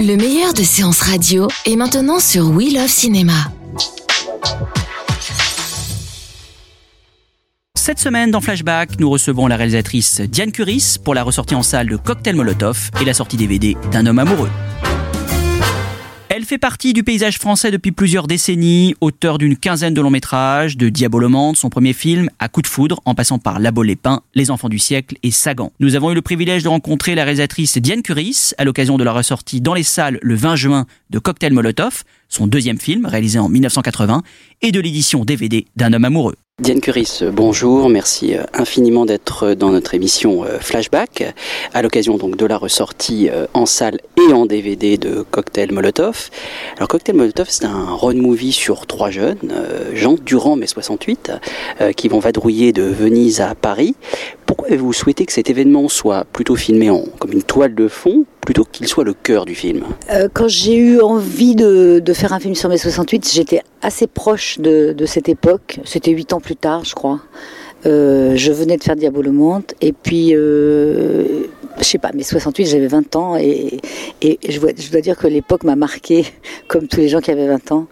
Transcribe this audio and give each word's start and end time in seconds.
Le 0.00 0.16
meilleur 0.16 0.52
de 0.52 0.62
séances 0.62 1.00
radio 1.00 1.48
est 1.64 1.76
maintenant 1.76 2.20
sur 2.20 2.50
We 2.50 2.74
Love 2.74 2.88
Cinéma. 2.88 3.32
Cette 7.74 7.98
semaine, 7.98 8.30
dans 8.30 8.40
Flashback, 8.40 9.00
nous 9.00 9.08
recevons 9.08 9.46
la 9.46 9.56
réalisatrice 9.56 10.20
Diane 10.20 10.52
Curis 10.52 10.96
pour 11.02 11.14
la 11.14 11.22
ressortie 11.22 11.54
en 11.54 11.62
salle 11.62 11.88
de 11.88 11.96
Cocktail 11.96 12.36
Molotov 12.36 12.90
et 13.00 13.04
la 13.04 13.14
sortie 13.14 13.36
DVD 13.36 13.76
d'un 13.90 14.06
homme 14.06 14.18
amoureux. 14.18 14.50
Fait 16.46 16.58
partie 16.58 16.92
du 16.92 17.02
paysage 17.02 17.40
français 17.40 17.72
depuis 17.72 17.90
plusieurs 17.90 18.28
décennies, 18.28 18.94
auteur 19.00 19.38
d'une 19.38 19.56
quinzaine 19.56 19.94
de 19.94 20.00
longs 20.00 20.10
métrages, 20.10 20.76
de 20.76 20.88
Diabolomante, 20.88 21.56
son 21.56 21.70
premier 21.70 21.92
film, 21.92 22.30
à 22.38 22.48
coup 22.48 22.62
de 22.62 22.68
foudre, 22.68 23.00
en 23.04 23.16
passant 23.16 23.40
par 23.40 23.58
Labo 23.58 23.82
les 23.82 23.96
Pins, 23.96 24.22
Les 24.36 24.52
Enfants 24.52 24.68
du 24.68 24.78
siècle 24.78 25.16
et 25.24 25.32
Sagan. 25.32 25.72
Nous 25.80 25.96
avons 25.96 26.12
eu 26.12 26.14
le 26.14 26.22
privilège 26.22 26.62
de 26.62 26.68
rencontrer 26.68 27.16
la 27.16 27.24
réalisatrice 27.24 27.78
Diane 27.78 28.00
Curis 28.00 28.52
à 28.58 28.64
l'occasion 28.64 28.96
de 28.96 29.02
la 29.02 29.10
ressortie 29.10 29.60
dans 29.60 29.74
les 29.74 29.82
salles 29.82 30.20
le 30.22 30.36
20 30.36 30.54
juin 30.54 30.86
de 31.10 31.18
Cocktail 31.18 31.52
Molotov, 31.52 32.04
son 32.28 32.46
deuxième 32.46 32.78
film 32.78 33.06
réalisé 33.06 33.38
en 33.38 33.48
1980, 33.48 34.22
et 34.62 34.72
de 34.72 34.80
l'édition 34.80 35.24
DVD 35.24 35.66
d'un 35.76 35.92
homme 35.92 36.04
amoureux. 36.04 36.36
Diane 36.62 36.80
Curis, 36.80 37.20
bonjour, 37.34 37.90
merci 37.90 38.34
euh, 38.34 38.44
infiniment 38.54 39.04
d'être 39.04 39.52
dans 39.52 39.68
notre 39.68 39.92
émission 39.92 40.42
euh, 40.42 40.58
Flashback, 40.58 41.34
à 41.74 41.82
l'occasion 41.82 42.16
donc 42.16 42.38
de 42.38 42.46
la 42.46 42.56
ressortie 42.56 43.28
euh, 43.28 43.44
en 43.52 43.66
salle 43.66 44.00
et 44.16 44.32
en 44.32 44.46
DVD 44.46 44.96
de 44.96 45.22
Cocktail 45.30 45.70
Molotov. 45.72 46.30
Alors 46.78 46.88
Cocktail 46.88 47.14
Molotov, 47.14 47.48
c'est 47.50 47.66
un 47.66 47.84
road 47.90 48.16
movie 48.16 48.52
sur 48.52 48.86
trois 48.86 49.10
jeunes, 49.10 49.52
Jean 49.92 50.14
durant 50.14 50.56
mai 50.56 50.66
68, 50.66 51.32
qui 51.94 52.08
vont 52.08 52.20
vadrouiller 52.20 52.72
de 52.72 52.84
Venise 52.84 53.42
à 53.42 53.54
Paris. 53.54 53.94
Pourquoi 54.46 54.68
avez-vous 54.68 54.94
souhaité 54.94 55.26
que 55.26 55.34
cet 55.34 55.50
événement 55.50 55.88
soit 55.88 56.24
plutôt 56.24 56.56
filmé 56.56 56.88
en, 56.88 57.04
comme 57.18 57.32
une 57.32 57.42
toile 57.42 57.74
de 57.74 57.86
fond 57.86 58.24
plutôt 58.46 58.64
qu'il 58.64 58.88
soit 58.88 59.04
le 59.04 59.12
cœur 59.12 59.44
du 59.44 59.54
film 59.54 59.84
euh, 60.10 60.28
Quand 60.32 60.48
j'ai 60.48 60.76
eu 60.76 61.00
envie 61.02 61.54
de, 61.54 62.00
de, 62.02 62.12
faire 62.14 62.32
un 62.32 62.40
film 62.40 62.54
sur 62.54 62.70
mai 62.70 62.78
68, 62.78 63.30
j'étais 63.30 63.60
assez 63.82 64.06
proche 64.06 64.58
de, 64.58 64.94
de 64.96 65.04
cette 65.04 65.28
époque. 65.28 65.80
C'était 65.84 66.12
huit 66.12 66.32
ans 66.32 66.40
plus 66.40 66.56
tard, 66.56 66.84
je 66.84 66.94
crois. 66.94 67.20
Euh, 67.84 68.34
je 68.36 68.52
venais 68.52 68.78
de 68.78 68.82
faire 68.82 68.96
Diabolomante 68.96 69.74
et 69.82 69.92
puis 69.92 70.34
euh, 70.34 71.44
je 71.78 71.84
sais 71.84 71.98
pas, 71.98 72.10
mai 72.12 72.22
68, 72.22 72.66
j'avais 72.66 72.86
20 72.86 73.16
ans 73.16 73.36
et, 73.36 73.80
et 74.22 74.38
je, 74.48 74.58
dois, 74.60 74.72
dire 74.72 75.16
que 75.16 75.26
l'époque 75.26 75.62
m'a 75.62 75.76
marqué, 75.76 76.24
comme 76.68 76.88
tous 76.88 77.00
les 77.00 77.08
gens 77.08 77.20
qui 77.20 77.30
avaient 77.30 77.48
20 77.48 77.72
ans 77.72 77.86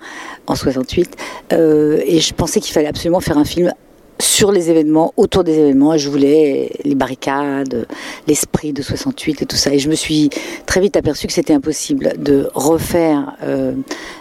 en 0.47 0.55
68. 0.55 1.16
Euh, 1.52 2.00
et 2.06 2.20
je 2.20 2.32
pensais 2.32 2.60
qu'il 2.60 2.72
fallait 2.72 2.88
absolument 2.88 3.20
faire 3.20 3.38
un 3.38 3.44
film 3.44 3.72
sur 4.20 4.53
les 4.53 4.70
événements, 4.70 5.12
autour 5.17 5.45
des 5.45 5.59
événements. 5.59 5.97
Je 5.97 6.09
voulais 6.09 6.70
les 6.84 6.95
barricades, 6.95 7.87
l'esprit 8.27 8.73
de 8.73 8.83
68 8.83 9.43
et 9.43 9.47
tout 9.47 9.56
ça. 9.56 9.73
Et 9.73 9.79
je 9.79 9.89
me 9.89 9.95
suis 9.95 10.31
très 10.67 10.81
vite 10.81 10.97
aperçu 10.97 11.27
que 11.27 11.33
c'était 11.33 11.55
impossible 11.55 12.15
de 12.19 12.48
refaire, 12.55 13.37
euh, 13.43 13.73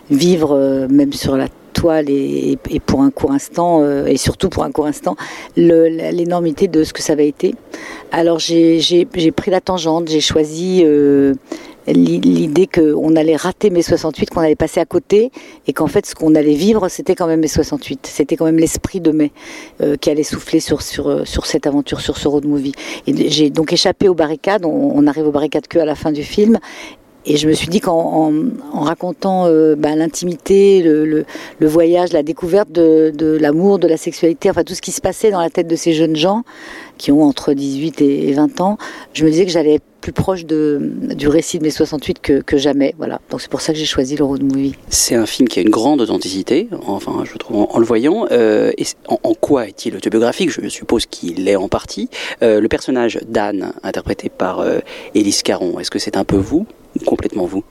vivre 0.10 0.52
euh, 0.54 0.88
même 0.88 1.14
sur 1.14 1.38
la 1.38 1.48
toile 1.74 2.10
et, 2.10 2.58
pour 2.86 3.02
un 3.02 3.10
court 3.10 3.32
instant, 3.32 3.82
euh, 3.82 4.06
et 4.06 4.18
surtout 4.18 4.50
pour 4.50 4.64
un 4.64 4.72
court 4.72 4.86
instant, 4.86 5.16
l'énormité 5.58 6.68
de 6.68 6.84
ce 6.84 6.94
que 6.94 7.02
ça 7.02 7.14
avait 7.14 7.28
été. 7.28 7.56
Alors 8.12 8.40
j'ai 8.40 9.06
pris 9.36 9.52
la 9.52 9.60
tangente, 9.60 10.08
j'ai 10.08 10.22
choisi 10.22 10.86
l'idée 11.88 12.68
qu'on 12.68 13.16
allait 13.16 13.36
rater 13.36 13.70
mai 13.70 13.82
68, 13.82 14.30
qu'on 14.30 14.42
allait 14.42 14.56
passer 14.56 14.80
à 14.80 14.86
côté, 14.86 15.32
et 15.68 15.74
qu'en 15.74 15.88
fait 15.88 16.06
ce 16.06 16.16
qu'on 16.16 16.36
allait 16.36 16.54
vivre, 16.54 16.88
c'était 16.90 17.16
quand 17.16 17.28
même 17.28 17.42
mai 17.42 17.48
68. 17.48 18.08
C'était 18.08 18.36
quand 18.36 18.46
même 18.46 18.60
l'esprit 18.60 19.00
de 19.02 19.12
mai 19.12 19.32
euh, 19.82 19.96
qui 19.98 20.10
allait 20.10 20.24
souffler 20.24 20.60
sur, 20.60 20.82
sur, 20.82 21.28
sur 21.28 21.46
cette 21.46 21.68
aventure, 21.68 22.02
sur 22.02 22.18
ce 22.18 22.28
road 22.28 22.46
movie. 22.46 22.74
Et 23.08 23.30
j'ai 23.30 23.50
donc 23.50 23.74
échappé 23.74 24.08
aux 24.08 24.16
barricades, 24.16 24.66
on, 24.66 24.94
on 24.96 25.08
arrive 25.08 25.28
aux 25.28 25.32
barricades 25.32 25.68
que 25.68 25.80
à 25.80 25.86
la 25.86 25.96
fin 25.96 26.12
du 26.12 26.24
film, 26.24 26.60
et 27.26 27.38
je 27.38 27.48
me 27.48 27.54
suis 27.54 27.68
dit 27.68 27.80
qu'en 27.80 27.94
en, 27.94 28.34
en 28.74 28.82
racontant 28.82 29.46
euh, 29.46 29.76
bah, 29.76 29.96
l'intimité, 29.96 30.82
le, 30.82 31.26
voyage, 31.62 32.12
la 32.12 32.24
découverte 32.24 32.72
de, 32.72 33.38
l'amour, 33.40 33.80
de 33.80 33.88
la 33.88 33.98
sexualité, 33.98 34.50
enfin 34.50 34.64
tout 34.64 34.74
ce 34.74 34.82
qui 34.82 34.92
se 34.92 35.02
passait 35.02 35.32
dans 35.32 35.40
la 35.40 35.50
tête 35.50 35.68
de 35.68 35.76
ces 35.76 35.94
jeunes 35.94 36.16
gens 36.16 36.44
qui 36.98 37.12
ont 37.12 37.24
entre 37.24 37.54
18 37.54 38.02
et 38.02 38.34
20 38.34 38.62
ans, 38.62 38.78
je 39.14 39.26
me 39.26 39.30
disais 39.32 39.46
que 39.46 39.52
j'allais 39.52 39.76
être 39.76 39.84
plus 40.02 40.12
proche 40.12 40.44
du 40.46 41.28
récit 41.30 41.60
de 41.60 41.64
mes 41.64 41.70
68 41.70 42.20
que, 42.20 42.58
jamais. 42.58 42.94
Voilà. 42.98 43.22
Donc 43.30 43.42
c'est 43.42 43.50
pour 43.50 43.62
ça 43.62 43.72
que 43.72 43.80
j'ai 43.80 43.86
choisi 43.86 44.18
le 44.18 44.26
road 44.26 44.44
movie. 44.44 44.76
C'est 44.90 45.16
un 45.16 45.26
film 45.26 45.48
qui 45.48 45.60
a 45.60 45.62
une 45.62 45.70
grande 45.70 46.02
authenticité, 46.02 46.68
enfin 46.86 47.24
je 47.24 47.38
trouve 47.38 47.68
en, 47.70 47.80
le 47.80 47.86
voyant. 47.86 48.28
Euh, 48.32 48.72
en, 49.08 49.34
quoi 49.34 49.68
est-il 49.68 49.96
autobiographique? 49.96 50.50
Je 50.50 50.68
suppose 50.68 51.06
qu'il 51.06 51.46
l'est 51.46 51.56
en 51.56 51.70
partie. 51.70 52.10
Euh, 52.42 52.60
le 52.60 52.68
personnage 52.68 53.20
d'Anne, 53.28 53.72
interprété 53.82 54.28
par 54.30 54.64
Élise 55.16 55.42
Caron, 55.42 55.80
est-ce 55.80 55.90
que 55.90 56.00
c'est 56.00 56.18
un 56.18 56.26
peu 56.26 56.36
vous? 56.36 56.68
Complètement 57.06 57.46
vous 57.46 57.64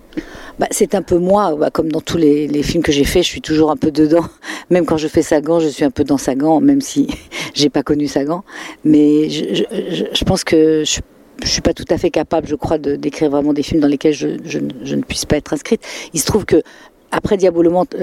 bah, 0.58 0.66
C'est 0.70 0.94
un 0.94 1.02
peu 1.02 1.18
moi, 1.18 1.54
bah, 1.56 1.70
comme 1.70 1.90
dans 1.90 2.00
tous 2.00 2.18
les, 2.18 2.62
films 2.62 2.82
que 2.82 2.92
j'ai 2.92 3.04
faits, 3.04 3.22
je 3.22 3.28
suis 3.28 3.40
toujours 3.40 3.70
un 3.70 3.76
peu 3.76 3.90
dedans. 3.90 4.24
Même 4.70 4.86
quand 4.86 4.96
je 4.96 5.08
fais 5.08 5.22
Sagan, 5.22 5.60
je 5.60 5.68
suis 5.68 5.84
un 5.84 5.90
peu 5.90 6.04
dans 6.04 6.18
Sagan, 6.18 6.60
même 6.60 6.80
si 6.80 7.08
j'ai 7.54 7.68
pas 7.68 7.82
connu 7.82 8.06
Sagan. 8.06 8.44
Mais 8.84 9.28
je, 9.28 10.24
pense 10.24 10.44
que 10.44 10.82
je 10.84 11.00
je 11.42 11.48
suis 11.48 11.60
pas 11.60 11.74
tout 11.74 11.84
à 11.90 11.98
fait 11.98 12.10
capable, 12.10 12.46
je 12.46 12.54
crois, 12.54 12.78
de 12.78 12.94
d'écrire 12.94 13.30
vraiment 13.30 13.52
des 13.52 13.62
films 13.62 13.80
dans 13.80 13.88
lesquels 13.88 14.14
je, 14.14 14.28
je, 14.44 14.58
ne 14.94 15.02
puisse 15.02 15.24
pas 15.24 15.36
être 15.36 15.52
inscrite. 15.52 15.82
Il 16.14 16.20
se 16.20 16.26
trouve 16.26 16.44
que 16.44 16.62
après 17.10 17.36
Diabolomante, 17.36 17.96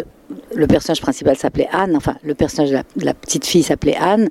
le 0.54 0.68
personnage 0.68 1.02
principal 1.02 1.36
s'appelait 1.36 1.70
Anne, 1.72 1.96
enfin 1.96 2.16
le 2.24 2.36
personnage 2.36 2.72
de 2.72 3.06
la 3.06 3.14
petite 3.14 3.46
fille 3.46 3.64
s'appelait 3.64 3.96
Anne. 3.96 4.30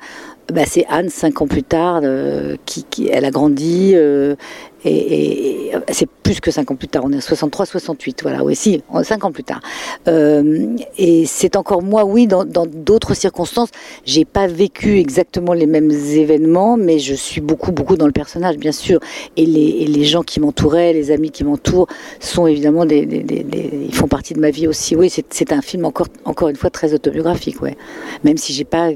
Bah, 0.53 0.63
c'est 0.67 0.87
Anne 0.89 1.11
cinq 1.11 1.43
ans 1.43 1.47
plus 1.47 1.63
tard 1.63 2.01
euh, 2.03 2.57
qui, 2.65 2.83
qui, 2.85 3.09
elle 3.09 3.27
a 3.27 3.31
grandi 3.31 3.93
euh, 3.95 4.35
et, 4.83 5.67
et, 5.69 5.73
c'est 5.91 6.09
plus 6.09 6.41
que 6.41 6.51
cinq 6.51 6.71
ans 6.71 6.75
plus 6.75 6.89
tard 6.89 7.03
on 7.05 7.13
est 7.13 7.19
à 7.19 7.21
63 7.21 7.67
68 7.67 8.23
voilà. 8.23 8.43
Oui 8.43 8.57
si 8.57 8.83
cinq 9.03 9.25
ans 9.25 9.33
plus 9.33 9.45
tard. 9.45 9.61
Euh, 10.07 10.75
et 10.97 11.27
c'est 11.27 11.57
encore 11.57 11.83
moi 11.83 12.07
oui 12.07 12.27
dans 12.27 12.45
d'autres 12.47 13.13
circonstances. 13.13 13.69
J'ai 14.07 14.25
pas 14.25 14.47
vécu 14.47 14.99
exactement 14.99 15.53
les 15.53 15.67
mêmes 15.67 15.91
événements 15.91 16.79
mais 16.79 16.99
je 16.99 17.13
suis 17.13 17.43
beaucoup 17.43 17.73
beaucoup 17.73 17.97
dans 17.97 18.07
le 18.07 18.13
personnage 18.13 18.57
bien 18.57 18.73
sûr. 18.73 19.01
Et 19.37 19.45
les, 19.45 19.61
et 19.61 19.87
les 19.87 20.05
gens 20.05 20.23
qui 20.23 20.41
m'entouraient 20.41 20.95
les 20.95 21.11
amis 21.11 21.31
qui 21.31 21.45
m'entourent 21.45 21.89
sont 22.21 22.47
évidemment 22.47 22.87
des, 22.87 23.05
des, 23.05 23.23
des, 23.23 23.43
des, 23.43 23.71
ils 23.87 23.95
font 23.95 24.09
partie 24.09 24.33
de 24.33 24.41
ma 24.41 24.51
vie 24.51 24.67
aussi. 24.67 24.97
Oui 24.97 25.11
c'est 25.11 25.53
un 25.53 25.61
film 25.61 25.85
encore 25.85 26.09
encore 26.25 26.49
une 26.49 26.57
fois 26.57 26.71
très 26.71 26.95
autobiographique 26.95 27.61
ouais. 27.61 27.77
Même 28.25 28.39
si 28.39 28.55
j'ai 28.55 28.65
pas 28.65 28.93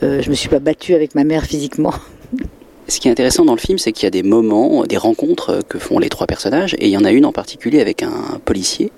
je 0.00 0.30
me 0.30 0.34
suis 0.34 0.48
pas 0.48 0.60
battue 0.60 0.94
avec 0.94 1.14
ma 1.14 1.24
mère 1.24 1.44
physiquement. 1.44 1.94
Ce 2.88 3.00
qui 3.00 3.08
est 3.08 3.10
intéressant 3.10 3.44
dans 3.44 3.54
le 3.54 3.60
film, 3.60 3.76
c'est 3.76 3.92
qu'il 3.92 4.04
y 4.04 4.06
a 4.06 4.10
des 4.10 4.22
moments, 4.22 4.84
des 4.84 4.96
rencontres 4.96 5.60
que 5.68 5.78
font 5.78 5.98
les 5.98 6.08
trois 6.08 6.26
personnages, 6.26 6.74
et 6.78 6.86
il 6.86 6.90
y 6.90 6.96
en 6.96 7.04
a 7.04 7.12
une 7.12 7.26
en 7.26 7.32
particulier 7.32 7.80
avec 7.80 8.02
un 8.02 8.40
policier 8.46 8.90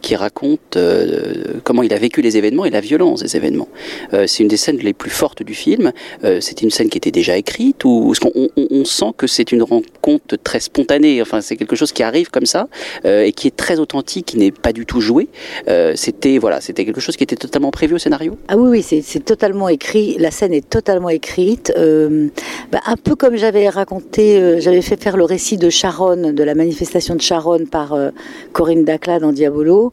qui 0.00 0.16
raconte 0.16 0.76
euh, 0.76 1.60
comment 1.62 1.82
il 1.82 1.92
a 1.92 1.98
vécu 1.98 2.22
les 2.22 2.38
événements 2.38 2.64
et 2.64 2.70
la 2.70 2.80
violence 2.80 3.22
des 3.22 3.36
événements. 3.36 3.68
Euh, 4.14 4.26
c'est 4.26 4.42
une 4.42 4.48
des 4.48 4.56
scènes 4.56 4.78
les 4.78 4.94
plus 4.94 5.10
fortes 5.10 5.42
du 5.42 5.54
film. 5.54 5.92
Euh, 6.24 6.38
c'est 6.40 6.62
une 6.62 6.70
scène 6.70 6.88
qui 6.88 6.96
était 6.96 7.10
déjà 7.10 7.36
écrite, 7.36 7.84
ou 7.84 8.14
on, 8.34 8.84
sent 8.84 9.12
que 9.16 9.26
c'est 9.26 9.52
une 9.52 9.62
rencontre 9.62 10.36
très 10.42 10.60
spontanée. 10.60 11.20
Enfin, 11.20 11.40
c'est 11.40 11.56
quelque 11.56 11.76
chose 11.76 11.92
qui 11.92 12.02
arrive 12.02 12.30
comme 12.30 12.46
ça 12.46 12.68
euh, 13.04 13.24
et 13.24 13.32
qui 13.32 13.48
est 13.48 13.56
très 13.56 13.78
authentique, 13.78 14.26
qui 14.26 14.38
n'est 14.38 14.50
pas 14.50 14.72
du 14.72 14.86
tout 14.86 15.00
joué. 15.00 15.28
Euh, 15.68 15.92
c'était 15.96 16.38
voilà, 16.38 16.60
c'était 16.60 16.84
quelque 16.84 17.00
chose 17.00 17.16
qui 17.16 17.24
était 17.24 17.36
totalement 17.36 17.70
prévu 17.70 17.94
au 17.94 17.98
scénario. 17.98 18.38
Ah 18.48 18.56
oui, 18.56 18.82
oui, 18.88 19.02
c'est 19.02 19.24
totalement 19.24 19.68
écrit. 19.68 20.16
La 20.18 20.30
scène 20.30 20.54
est 20.54 20.68
totalement 20.68 21.08
écrite, 21.08 21.72
euh, 21.76 22.28
bah, 22.70 22.80
un 22.86 22.96
peu 22.96 23.14
comme 23.14 23.25
comme 23.26 23.38
j'avais 23.38 23.68
raconté, 23.68 24.40
euh, 24.40 24.60
j'avais 24.60 24.82
fait 24.82 25.02
faire 25.02 25.16
le 25.16 25.24
récit 25.24 25.56
de 25.56 25.68
Charonne, 25.68 26.32
de 26.32 26.44
la 26.44 26.54
manifestation 26.54 27.16
de 27.16 27.20
Charonne 27.20 27.66
par 27.66 27.92
euh, 27.92 28.10
Corinne 28.52 28.84
Dacla 28.84 29.18
dans 29.18 29.32
Diabolo, 29.32 29.92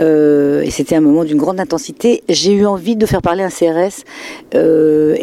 Euh, 0.00 0.62
et 0.62 0.70
c'était 0.70 0.94
un 0.94 1.00
moment 1.00 1.24
d'une 1.24 1.38
grande 1.38 1.60
intensité. 1.60 2.22
J'ai 2.28 2.52
eu 2.52 2.66
envie 2.66 2.96
de 2.96 3.06
faire 3.06 3.22
parler 3.22 3.42
un 3.42 3.50
CRS, 3.50 4.04
euh, 4.54 5.16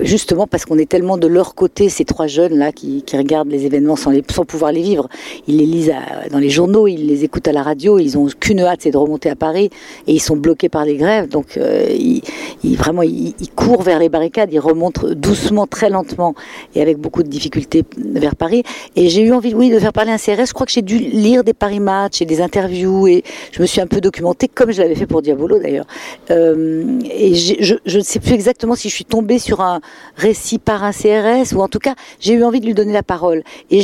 justement 0.00 0.46
parce 0.46 0.64
qu'on 0.64 0.78
est 0.78 0.88
tellement 0.88 1.18
de 1.18 1.26
leur 1.26 1.54
côté, 1.54 1.88
ces 1.88 2.04
trois 2.04 2.26
jeunes 2.26 2.56
là 2.56 2.72
qui, 2.72 3.04
regardent 3.16 3.50
les 3.50 3.64
événements 3.64 3.96
sans, 3.96 4.12
pouvoir 4.46 4.72
les 4.72 4.82
vivre. 4.82 5.08
Ils 5.46 5.58
les 5.58 5.66
lisent 5.66 5.92
dans 6.30 6.38
les 6.38 6.50
journaux, 6.50 6.86
ils 6.86 7.06
les 7.06 7.24
écoutent 7.24 7.48
à 7.48 7.52
la 7.52 7.62
radio, 7.62 7.98
ils 7.98 8.18
ont 8.18 8.26
qu'une 8.26 8.60
hâte, 8.60 8.80
c'est 8.82 8.90
de 8.90 8.96
remonter 8.96 9.30
à 9.30 9.36
Paris, 9.36 9.70
et 10.06 10.12
ils 10.12 10.20
sont 10.20 10.36
bloqués 10.36 10.68
par 10.68 10.84
les 10.84 10.96
grèves. 10.96 11.28
Donc 11.28 11.56
euh, 11.56 11.86
ils, 11.88 12.76
vraiment, 12.76 13.02
ils, 13.02 13.34
courent 13.54 13.82
vers 13.82 13.98
les 13.98 14.08
barricades, 14.08 14.52
ils 14.52 14.60
remontent 14.60 15.08
doucement, 15.14 15.66
très 15.66 15.88
lentement, 15.88 16.34
et 16.74 16.82
avec 16.82 16.98
beaucoup 16.98 17.22
de 17.22 17.28
difficultés 17.28 17.84
vers 17.96 18.36
Paris. 18.36 18.64
Et 18.96 19.08
j'ai 19.08 19.22
eu 19.22 19.32
envie, 19.32 19.54
oui, 19.54 19.70
de 19.70 19.78
faire 19.78 19.92
parler 19.92 20.10
un 20.10 20.18
CRS. 20.18 20.46
Je 20.48 20.52
crois 20.52 20.66
que 20.66 20.72
j'ai 20.72 20.82
dû 20.82 20.98
lire 20.98 21.42
des 21.44 21.54
Paris 21.54 21.80
Match 21.80 22.20
et 22.20 22.26
des 22.26 22.40
interviews, 22.40 23.06
et 23.06 23.24
je 23.52 23.62
me 23.62 23.66
suis 23.66 23.75
un 23.80 23.86
peu 23.86 24.00
documentée, 24.00 24.48
comme 24.48 24.72
je 24.72 24.82
l'avais 24.82 24.94
fait 24.94 25.06
pour 25.06 25.22
Diabolo 25.22 25.58
d'ailleurs. 25.58 25.86
Euh, 26.30 26.84
et 27.10 27.34
je 27.34 27.96
ne 27.96 28.02
sais 28.02 28.20
plus 28.20 28.32
exactement 28.32 28.74
si 28.74 28.88
je 28.88 28.94
suis 28.94 29.04
tombée 29.04 29.38
sur 29.38 29.60
un 29.60 29.80
récit 30.16 30.58
par 30.58 30.84
un 30.84 30.92
CRS, 30.92 31.54
ou 31.54 31.60
en 31.60 31.68
tout 31.68 31.78
cas, 31.78 31.94
j'ai 32.20 32.34
eu 32.34 32.44
envie 32.44 32.60
de 32.60 32.66
lui 32.66 32.74
donner 32.74 32.92
la 32.92 33.02
parole. 33.02 33.42
Et 33.70 33.80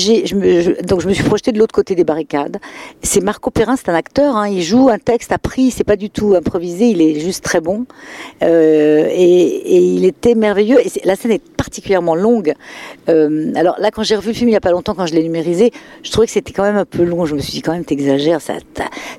donc 0.85 1.01
je 1.01 1.09
me 1.09 1.13
suis 1.13 1.25
projetée 1.25 1.53
de 1.53 1.59
l'autre 1.59 1.75
côté 1.75 1.95
des 1.95 2.05
barricades. 2.05 2.59
C'est 3.03 3.23
Marco 3.23 3.51
Perrin, 3.51 3.77
c'est 3.77 3.89
un 3.89 3.95
acteur, 3.95 4.37
hein, 4.37 4.49
il 4.49 4.63
joue 4.63 4.89
un 4.89 4.99
texte 4.99 5.33
appris, 5.33 5.71
c'est 5.71 5.85
pas 5.85 5.97
du 5.97 6.11
tout 6.11 6.35
improvisé, 6.35 6.87
il 6.87 7.01
est 7.01 7.21
juste 7.21 7.45
très 7.45 7.61
bon. 7.61 7.87
Euh, 8.43 9.09
et, 9.11 9.79
il 9.95 10.05
était 10.05 10.35
merveilleux. 10.35 10.79
Et 10.81 10.91
la 11.05 11.17
scène 11.17 11.33
est 11.33 11.43
particulièrement 11.57 12.15
longue. 12.15 12.55
Euh, 13.09 13.53
alors 13.55 13.77
là, 13.79 13.91
quand 13.91 14.03
j'ai 14.03 14.17
revu 14.17 14.29
le 14.29 14.35
film 14.35 14.49
il 14.49 14.53
y 14.53 14.57
a 14.57 14.61
pas 14.61 14.71
longtemps, 14.71 14.95
quand 14.95 15.07
je 15.07 15.15
l'ai 15.15 15.23
numérisé, 15.23 15.73
je 16.03 16.11
trouvais 16.11 16.27
que 16.27 16.33
c'était 16.33 16.53
quand 16.53 16.63
même 16.63 16.77
un 16.77 16.85
peu 16.85 17.03
long. 17.05 17.25
Je 17.25 17.35
me 17.35 17.41
suis 17.41 17.53
dit 17.53 17.63
quand 17.63 17.73
même, 17.73 17.85
t'exagères. 17.85 18.41
Ça, 18.41 18.55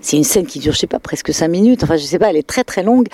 c'est 0.01 0.17
une 0.17 0.23
scène 0.23 0.45
qui 0.45 0.59
dure, 0.63 0.74
je 0.74 0.80
sais 0.80 0.88
pas, 0.88 1.00
presque 1.00 1.33
cinq 1.33 1.50
minutes. 1.50 1.83
Enfin, 1.83 1.98
je 1.98 2.04
sais 2.04 2.19
pas, 2.19 2.30
elle 2.30 2.38
est 2.38 2.48
très 2.48 2.63
très 2.63 2.83
longue. 2.83 3.07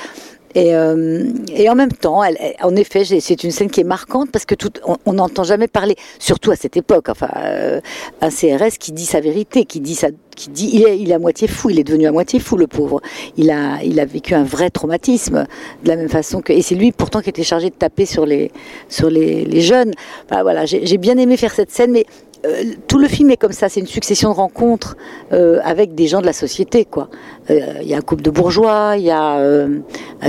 Et, 0.56 0.76
euh, 0.76 1.26
et, 1.54 1.70
en 1.70 1.76
même 1.76 1.92
temps, 1.92 2.24
elle, 2.24 2.38
en 2.64 2.76
effet, 2.76 3.04
c'est 3.06 3.44
une 3.44 3.52
scène 3.52 3.70
qui 3.70 3.82
est 3.82 3.84
marquante 3.84 4.32
parce 4.32 4.46
que 4.46 4.56
tout, 4.56 4.72
on 5.06 5.14
n'entend 5.14 5.44
jamais 5.44 5.68
parler, 5.68 5.96
surtout 6.18 6.50
à 6.50 6.56
cette 6.56 6.76
époque, 6.76 7.10
enfin, 7.10 7.30
euh, 7.38 7.82
un 8.22 8.30
CRS 8.30 8.78
qui 8.80 8.92
dit 8.92 9.06
sa 9.06 9.20
vérité, 9.20 9.66
qui 9.66 9.80
dit 9.80 9.94
sa, 9.94 10.08
qui 10.36 10.50
dit, 10.50 10.70
il 10.74 11.12
est, 11.12 11.14
à 11.14 11.20
moitié 11.20 11.48
fou, 11.48 11.70
il 11.70 11.80
est 11.80 11.84
devenu 11.84 12.08
à 12.08 12.12
moitié 12.12 12.40
fou, 12.40 12.56
le 12.58 12.68
pauvre. 12.68 13.02
Il 13.38 13.52
a, 13.52 13.84
il 13.84 14.00
a 14.00 14.06
vécu 14.06 14.34
un 14.34 14.44
vrai 14.44 14.70
traumatisme, 14.70 15.46
de 15.84 15.88
la 15.88 15.96
même 15.96 16.10
façon 16.10 16.42
que, 16.42 16.54
et 16.54 16.62
c'est 16.62 16.76
lui 16.76 16.92
pourtant 16.92 17.22
qui 17.22 17.30
était 17.30 17.44
chargé 17.44 17.70
de 17.70 17.76
taper 17.76 18.06
sur 18.06 18.26
les, 18.26 18.52
sur 18.88 19.10
les, 19.10 19.46
les 19.46 19.62
jeunes. 19.62 19.92
Enfin, 20.30 20.44
voilà, 20.44 20.66
j'ai 20.66 20.98
bien 20.98 21.18
aimé 21.18 21.36
faire 21.38 21.54
cette 21.54 21.72
scène, 21.72 21.92
mais 21.92 22.06
euh, 22.46 22.64
tout 22.88 23.00
le 23.00 23.08
film 23.10 23.32
est 23.32 23.38
comme 23.38 23.52
ça, 23.52 23.68
c'est 23.68 23.82
une 23.82 23.88
succession 23.88 24.30
de 24.30 24.36
rencontres 24.36 24.96
euh, 25.34 25.60
avec 25.64 25.94
des 25.94 26.08
gens 26.08 26.22
de 26.22 26.26
la 26.26 26.34
société, 26.34 26.86
quoi. 26.86 27.10
Euh, 27.50 27.80
il 27.82 27.88
y 27.88 27.94
a 27.94 27.98
un 27.98 28.02
couple 28.02 28.22
de 28.22 28.30
bourgeois, 28.30 28.94
il 28.98 29.04
y 29.04 29.12
a 29.12 29.68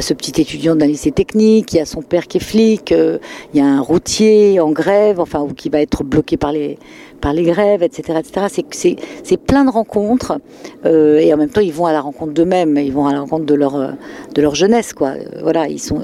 ce 0.00 0.14
petit 0.14 0.40
étudiant 0.40 0.74
d'un 0.74 0.86
lycée 0.86 1.12
technique, 1.12 1.72
il 1.72 1.76
y 1.76 1.80
a 1.80 1.84
son 1.84 2.02
père 2.02 2.26
qui 2.26 2.38
est 2.38 2.40
flic, 2.44 2.90
il 2.90 3.20
y 3.54 3.60
a 3.60 3.66
un 3.66 3.80
routier 3.80 4.58
en 4.58 4.70
grève, 4.70 5.20
enfin 5.20 5.40
ou 5.40 5.52
qui 5.52 5.68
va 5.68 5.80
être 5.80 6.02
bloqué 6.02 6.36
par 6.36 6.52
les 6.52 6.78
par 7.20 7.32
les 7.32 7.42
grèves, 7.44 7.82
etc., 7.82 8.18
etc. 8.18 8.64
C'est 8.72 8.96
c'est 9.22 9.36
plein 9.36 9.64
de 9.64 9.70
rencontres 9.70 10.40
et 10.84 11.32
en 11.32 11.36
même 11.36 11.50
temps 11.50 11.60
ils 11.60 11.72
vont 11.72 11.86
à 11.86 11.92
la 11.92 12.00
rencontre 12.00 12.32
d'eux-mêmes, 12.32 12.76
ils 12.76 12.92
vont 12.92 13.06
à 13.06 13.12
la 13.12 13.20
rencontre 13.20 13.44
de 13.44 13.54
leur 13.54 13.94
de 14.34 14.42
leur 14.42 14.54
jeunesse, 14.54 14.92
quoi. 14.92 15.14
voilà, 15.42 15.68
ils 15.68 15.78
sont. 15.78 16.02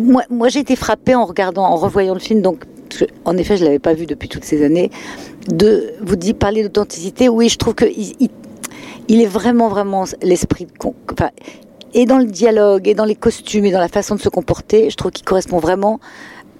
Moi, 0.00 0.22
moi 0.30 0.48
j'ai 0.48 0.60
été 0.60 0.76
frappée 0.76 1.14
en 1.14 1.24
regardant, 1.24 1.64
en 1.64 1.76
revoyant 1.76 2.14
le 2.14 2.20
film, 2.20 2.42
donc 2.42 2.64
en 3.24 3.36
effet, 3.36 3.56
je 3.56 3.62
ne 3.62 3.66
l'avais 3.66 3.78
pas 3.78 3.94
vu 3.94 4.06
depuis 4.06 4.28
toutes 4.28 4.44
ces 4.44 4.64
années, 4.64 4.90
de 5.48 5.92
vous 6.00 6.16
dit 6.16 6.34
parler 6.34 6.62
d'authenticité. 6.62 7.28
Oui, 7.28 7.48
je 7.48 7.58
trouve 7.58 7.74
que 7.74 7.84
il, 9.08 9.22
est 9.22 9.26
vraiment, 9.26 9.68
vraiment 9.68 10.04
l'esprit. 10.22 10.66
Enfin, 11.12 11.30
et 11.94 12.04
dans 12.04 12.18
le 12.18 12.26
dialogue, 12.26 12.86
et 12.88 12.94
dans 12.94 13.04
les 13.04 13.14
costumes, 13.14 13.64
et 13.64 13.70
dans 13.70 13.80
la 13.80 13.88
façon 13.88 14.14
de 14.14 14.20
se 14.20 14.28
comporter, 14.28 14.90
je 14.90 14.96
trouve 14.96 15.10
qu'il 15.10 15.24
correspond 15.24 15.58
vraiment 15.58 16.00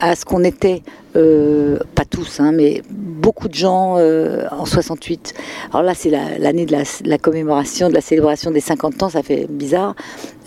à 0.00 0.14
ce 0.14 0.24
qu'on 0.24 0.44
était, 0.44 0.82
euh, 1.16 1.78
pas 1.94 2.04
tous, 2.04 2.40
hein, 2.40 2.52
mais 2.52 2.82
beaucoup 2.90 3.48
de 3.48 3.54
gens 3.54 3.96
euh, 3.98 4.44
en 4.50 4.64
68. 4.64 5.34
Alors 5.70 5.82
là, 5.82 5.94
c'est 5.94 6.10
l'année 6.10 6.66
de 6.66 6.76
la, 7.04 7.18
commémoration, 7.18 7.88
de 7.88 7.94
la 7.94 8.00
célébration 8.00 8.50
des 8.50 8.60
50 8.60 9.02
ans, 9.02 9.08
ça 9.08 9.22
fait 9.22 9.46
bizarre, 9.48 9.94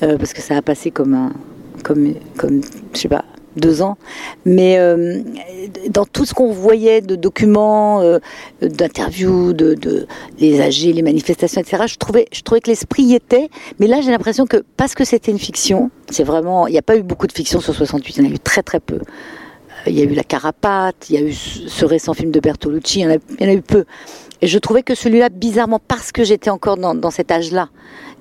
euh, 0.04 0.18
parce 0.18 0.34
que 0.34 0.42
ça 0.42 0.58
a 0.58 0.62
passé 0.62 0.92
comme 0.92 1.14
un, 1.14 1.34
comme, 1.84 2.14
comme, 2.38 2.62
je 2.94 3.00
sais 3.00 3.08
pas, 3.08 3.26
deux 3.58 3.82
ans. 3.82 3.98
Mais 4.46 4.78
euh, 4.80 5.22
dans 5.90 6.06
tout 6.06 6.26
ce 6.26 6.34
qu'on 6.34 6.52
voyait 6.52 7.02
de 7.02 7.16
documents, 7.16 8.02
d'interviews, 8.62 9.52
de, 9.54 9.74
de, 9.74 10.08
les 10.40 10.62
AG, 10.62 10.94
les 10.94 11.02
manifestations, 11.02 11.60
etc., 11.62 11.84
je 11.88 11.98
trouvais, 11.98 12.28
je 12.32 12.42
trouvais 12.42 12.62
que 12.62 12.70
l'esprit 12.70 13.04
y 13.04 13.16
était. 13.16 13.50
Mais 13.80 13.88
là, 13.88 14.00
j'ai 14.02 14.12
l'impression 14.12 14.46
que 14.46 14.64
parce 14.78 14.96
que 14.96 15.04
c'était 15.04 15.32
une 15.32 15.40
fiction, 15.40 15.92
c'est 16.10 16.24
vraiment. 16.24 16.68
Il 16.68 16.72
n'y 16.72 16.80
a 16.80 16.84
pas 16.84 16.96
eu 16.96 17.04
beaucoup 17.04 17.28
de 17.28 17.34
fiction 17.34 17.60
sur 17.60 17.76
68, 17.76 18.18
il 18.18 18.24
y 18.24 18.28
en 18.28 18.32
a 18.32 18.34
eu 18.34 18.40
très 18.40 18.64
très 18.64 18.80
peu. 18.80 19.00
Il 19.88 19.98
y 19.98 20.02
a 20.02 20.04
eu 20.06 20.14
La 20.14 20.24
Carapate, 20.24 21.10
il 21.10 21.16
y 21.16 21.18
a 21.18 21.22
eu 21.22 21.34
ce 21.34 21.86
récent 21.86 22.14
film 22.14 22.32
de 22.32 22.40
Bertolucci, 22.40 23.00
il 23.00 23.04
y 23.04 23.08
en 23.08 23.12
a, 23.12 23.16
il 23.40 23.46
y 23.46 23.50
en 23.50 23.52
a 23.52 23.56
eu 23.56 23.62
peu. 23.62 23.86
Et 24.42 24.48
je 24.48 24.58
trouvais 24.58 24.84
que 24.84 24.96
celui-là, 24.96 25.30
bizarrement, 25.30 25.80
parce 25.88 26.12
que 26.12 26.24
j'étais 26.24 26.50
encore 26.50 26.78
dans, 26.78 26.96
dans 26.96 27.12
cet 27.12 27.32
âge-là, 27.32 27.70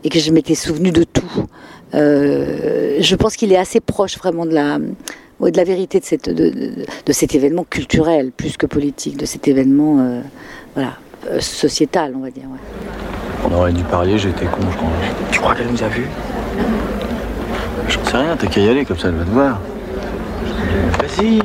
et 0.04 0.08
que 0.08 0.18
je 0.18 0.30
m'étais 0.32 0.54
souvenu 0.54 0.90
de 0.90 1.04
tout, 1.04 1.46
euh, 1.94 2.96
je 3.00 3.16
pense 3.16 3.36
qu'il 3.36 3.52
est 3.52 3.58
assez 3.58 3.80
proche 3.80 4.16
vraiment 4.18 4.46
de 4.46 4.52
la, 4.52 4.78
de 4.78 5.56
la 5.56 5.64
vérité 5.64 6.00
de, 6.00 6.04
cette, 6.04 6.28
de, 6.28 7.12
cet 7.12 7.34
événement 7.34 7.64
culturel, 7.68 8.32
plus 8.32 8.56
que 8.56 8.66
politique, 8.66 9.16
de 9.16 9.26
cet 9.26 9.48
événement 9.48 9.98
euh, 10.00 10.20
voilà, 10.74 10.94
euh, 11.28 11.40
sociétal, 11.40 12.14
on 12.16 12.20
va 12.20 12.30
dire. 12.30 12.44
On 13.44 13.54
aurait 13.54 13.72
dû 13.72 13.82
parier, 13.84 14.18
j'étais 14.18 14.46
con, 14.46 14.60
je 14.70 14.76
crois. 14.76 14.90
Tu 15.32 15.40
crois 15.40 15.54
qu'elle 15.54 15.68
nous 15.68 15.82
a 15.82 15.88
vus? 15.88 16.06
J'en 17.88 18.04
sais 18.04 18.16
rien, 18.18 18.36
t'as 18.36 18.46
qu'à 18.46 18.60
y 18.60 18.68
aller, 18.68 18.84
comme 18.84 18.98
ça 18.98 19.08
elle 19.08 19.14
va 19.14 19.24
te 19.24 19.30
voir. 19.30 19.60
Vas-y 21.00 21.40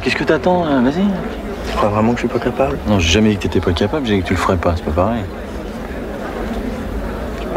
Qu'est-ce 0.00 0.16
que 0.16 0.24
t'attends, 0.24 0.64
Vas-y 0.82 1.04
Tu 1.68 1.76
crois 1.76 1.90
vraiment 1.90 2.12
que 2.12 2.20
je 2.20 2.26
suis 2.26 2.38
pas 2.38 2.42
capable 2.42 2.78
Non, 2.86 2.98
j'ai 2.98 3.12
jamais 3.12 3.30
dit 3.30 3.36
que 3.36 3.42
t'étais 3.42 3.60
pas 3.60 3.72
capable, 3.72 4.06
j'ai 4.06 4.16
dit 4.16 4.22
que 4.22 4.26
tu 4.28 4.32
le 4.34 4.38
ferais 4.38 4.56
pas, 4.56 4.74
c'est 4.76 4.84
pas 4.84 4.90
pareil. 4.90 5.22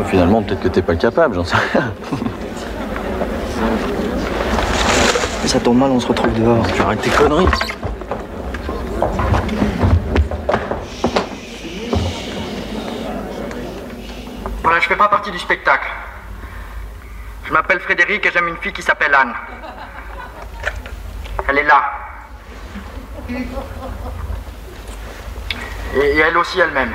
finalement, 0.06 0.44
peut-être 0.44 0.62
que 0.62 0.68
t'es 0.68 0.82
pas 0.82 0.96
capable, 0.96 1.36
j'en 1.36 1.44
sais 1.44 1.56
rien. 1.74 1.94
ça 5.48 5.60
tombe 5.60 5.78
mal, 5.78 5.90
on 5.92 6.00
se 6.00 6.08
retrouve 6.08 6.34
dehors. 6.34 6.66
Tu 6.74 6.82
arrêtes 6.82 7.02
tes 7.02 7.10
conneries. 7.10 7.48
Voilà, 14.62 14.80
je 14.80 14.88
fais 14.88 14.96
pas 14.96 15.08
partie 15.08 15.32
du 15.32 15.40
spectacle. 15.40 15.88
Je 17.46 17.54
m'appelle 17.54 17.80
Frédéric 17.80 18.26
et 18.26 18.32
j'aime 18.32 18.50
une 18.50 18.58
fille 18.58 18.74
qui 18.74 18.82
s'appelle 18.82 19.16
Anne. 19.16 19.34
Elle 21.48 21.60
est 21.60 21.64
là. 21.64 22.05
Et, 25.96 26.20
elle 26.20 26.38
aussi 26.38 26.60
elle-même. 26.60 26.94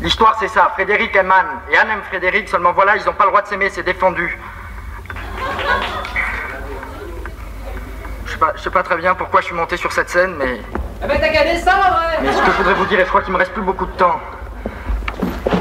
L'histoire 0.00 0.36
c'est 0.40 0.48
ça, 0.48 0.70
Frédéric 0.74 1.14
aime 1.14 1.30
Anne, 1.30 1.60
et 1.70 1.76
Anne 1.76 1.90
aime 1.90 2.02
Frédéric, 2.08 2.48
seulement 2.48 2.72
voilà, 2.72 2.96
ils 2.96 3.04
n'ont 3.04 3.12
pas 3.12 3.24
le 3.24 3.30
droit 3.30 3.42
de 3.42 3.46
s'aimer, 3.46 3.70
c'est 3.70 3.84
défendu. 3.84 4.36
Je 8.26 8.60
sais 8.60 8.70
pas 8.70 8.82
très 8.82 8.96
bien 8.96 9.14
pourquoi 9.14 9.40
je 9.40 9.46
suis 9.46 9.54
monté 9.54 9.76
sur 9.76 9.92
cette 9.92 10.10
scène, 10.10 10.34
mais. 10.36 10.60
Eh 11.02 11.06
ben 11.06 11.20
t'as 11.20 11.28
qu'à 11.28 11.44
descendre 11.44 12.00
hein. 12.00 12.18
Mais 12.22 12.32
ce 12.32 12.38
que 12.40 12.50
je 12.50 12.56
voudrais 12.56 12.74
vous 12.74 12.86
dire, 12.86 12.98
et 12.98 13.04
je 13.04 13.08
crois 13.08 13.22
qu'il 13.22 13.32
me 13.32 13.38
reste 13.38 13.52
plus 13.52 13.62
beaucoup 13.62 13.86
de 13.86 13.92
temps, 13.92 14.20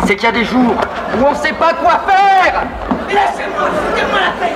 c'est 0.05 0.15
qu'il 0.15 0.23
y 0.23 0.27
a 0.27 0.31
des 0.31 0.45
jours 0.45 0.75
où 1.17 1.23
on 1.23 1.35
sait 1.35 1.53
pas 1.53 1.73
quoi 1.73 1.99
faire 2.07 2.63
Laissez-moi, 3.07 3.69
foutez-moi 3.69 4.19
la 4.19 4.31
paix 4.39 4.53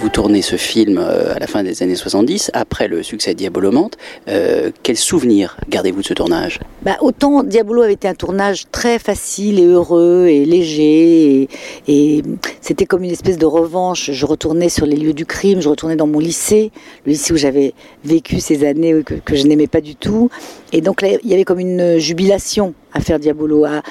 Vous 0.00 0.08
tournez 0.08 0.40
ce 0.40 0.56
film 0.56 0.96
euh, 0.96 1.34
à 1.34 1.38
la 1.38 1.46
fin 1.46 1.62
des 1.62 1.82
années 1.82 1.94
70, 1.94 2.52
après 2.54 2.88
le 2.88 3.02
succès 3.02 3.34
de 3.34 3.38
Diabolomante. 3.38 3.98
Euh, 4.28 4.70
quel 4.82 4.96
souvenir 4.96 5.58
gardez-vous 5.68 6.00
de 6.00 6.06
ce 6.06 6.14
tournage? 6.14 6.58
Bah, 6.80 6.96
Autant 7.02 7.42
Diabolo 7.42 7.82
avait 7.82 7.92
été 7.92 8.08
un 8.08 8.14
tournage 8.14 8.64
très 8.72 8.98
facile 8.98 9.58
et 9.58 9.66
heureux 9.66 10.26
et 10.28 10.46
léger, 10.46 11.50
et, 11.86 12.22
c'était 12.62 12.86
comme 12.86 13.04
une 13.04 13.10
espèce 13.10 13.36
de 13.36 13.44
revanche. 13.44 14.10
Je 14.10 14.24
retournais 14.24 14.70
sur 14.70 14.86
les 14.86 14.96
lieux 14.96 15.12
du 15.12 15.26
crime, 15.26 15.60
je 15.60 15.68
retournais 15.68 15.96
dans 15.96 16.06
mon 16.06 16.18
lycée, 16.18 16.70
le 17.04 17.12
lycée 17.12 17.34
où 17.34 17.36
j'avais 17.36 17.74
vécu 18.02 18.40
ces 18.40 18.66
années 18.66 19.02
que 19.04 19.36
je 19.36 19.46
n'aimais 19.46 19.66
pas 19.66 19.82
du 19.82 19.96
tout. 19.96 20.30
Et 20.72 20.80
donc 20.80 21.02
là, 21.02 21.08
il 21.22 21.28
y 21.28 21.34
avait 21.34 21.44
comme 21.44 21.60
une 21.60 21.98
jubilation 21.98 22.74
à 22.92 23.00
faire 23.00 23.18
Diabolo. 23.18 23.64
À, 23.64 23.82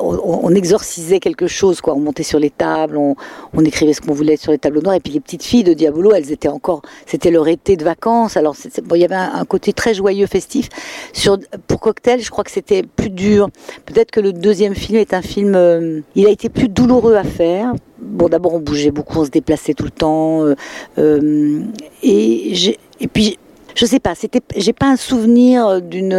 on, 0.00 0.54
exorcisait 0.54 1.20
quelque 1.20 1.46
chose, 1.46 1.80
quoi. 1.80 1.94
On 1.94 2.00
montait 2.00 2.22
sur 2.22 2.38
les 2.38 2.50
tables, 2.50 2.96
on, 2.96 3.16
écrivait 3.64 3.92
ce 3.92 4.00
qu'on 4.00 4.12
voulait 4.12 4.36
sur 4.36 4.52
les 4.52 4.58
tableaux 4.58 4.82
noirs. 4.82 4.96
Et 4.96 5.00
puis 5.00 5.12
les 5.12 5.20
petites 5.20 5.42
filles 5.42 5.64
de 5.64 5.74
Diabolo, 5.74 6.12
elles 6.12 6.32
étaient 6.32 6.48
encore, 6.48 6.82
c'était 7.06 7.30
leur 7.30 7.48
été 7.48 7.76
de 7.76 7.84
vacances. 7.84 8.36
Alors 8.36 8.56
il 8.94 9.00
y 9.00 9.04
avait 9.04 9.14
un, 9.14 9.44
côté 9.44 9.72
très 9.72 9.94
joyeux, 9.94 10.26
festif. 10.26 10.68
Sur, 11.12 11.38
pour 11.66 11.80
Cocktail, 11.80 12.20
je 12.20 12.30
crois 12.30 12.44
que 12.44 12.50
c'était 12.50 12.82
plus 12.82 13.10
dur. 13.10 13.48
Peut-être 13.84 14.10
que 14.10 14.20
le 14.20 14.32
deuxième 14.32 14.74
film 14.74 14.98
est 14.98 15.14
un 15.14 15.22
film, 15.22 15.54
euh, 15.54 16.00
il 16.14 16.26
a 16.26 16.30
été 16.30 16.48
plus 16.48 16.68
douloureux 16.68 17.14
à 17.14 17.24
faire. 17.24 17.72
Bon, 17.98 18.28
d'abord 18.28 18.54
on 18.54 18.60
bougeait 18.60 18.90
beaucoup, 18.90 19.20
on 19.20 19.24
se 19.24 19.30
déplaçait 19.30 19.74
tout 19.74 19.84
le 19.84 19.90
temps. 19.90 20.44
Euh, 20.44 20.54
euh, 20.98 21.60
et, 22.02 22.52
et 23.00 23.08
puis 23.08 23.38
je 23.76 23.84
sais 23.84 24.00
pas, 24.00 24.14
j'ai 24.56 24.72
pas 24.72 24.86
un 24.86 24.96
souvenir 24.96 25.82
d'une, 25.82 26.16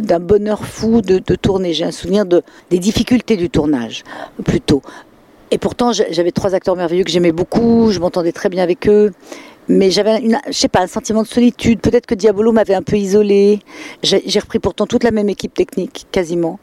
d'un 0.00 0.18
bonheur 0.18 0.66
fou 0.66 1.00
de, 1.00 1.18
tourner. 1.36 1.72
J'ai 1.72 1.84
un 1.84 1.92
souvenir 1.92 2.26
de 2.26 2.42
des 2.70 2.78
difficultés 2.78 3.36
du 3.36 3.48
tournage, 3.48 4.02
plutôt. 4.44 4.82
Et 5.52 5.58
pourtant, 5.58 5.92
j'avais 5.92 6.32
trois 6.32 6.54
acteurs 6.54 6.76
merveilleux 6.76 7.04
que 7.04 7.10
j'aimais 7.10 7.32
beaucoup, 7.32 7.90
je 7.90 8.00
m'entendais 8.00 8.32
très 8.32 8.48
bien 8.48 8.62
avec 8.62 8.88
eux 8.88 9.12
mais 9.68 9.90
j'avais, 9.90 10.20
je 10.48 10.52
sais 10.52 10.68
pas, 10.68 10.80
un 10.80 10.86
sentiment 10.88 11.22
de 11.22 11.28
solitude. 11.28 11.80
Peut-être 11.80 12.06
que 12.06 12.16
Diabolo 12.16 12.50
m'avait 12.50 12.74
un 12.74 12.82
peu 12.82 12.96
isolé. 12.96 13.60
J'ai 14.02 14.40
repris 14.40 14.58
pourtant 14.58 14.84
toute 14.84 15.04
la 15.04 15.12
même 15.12 15.28
équipe 15.28 15.54
technique, 15.54 16.06
quasiment. 16.10 16.58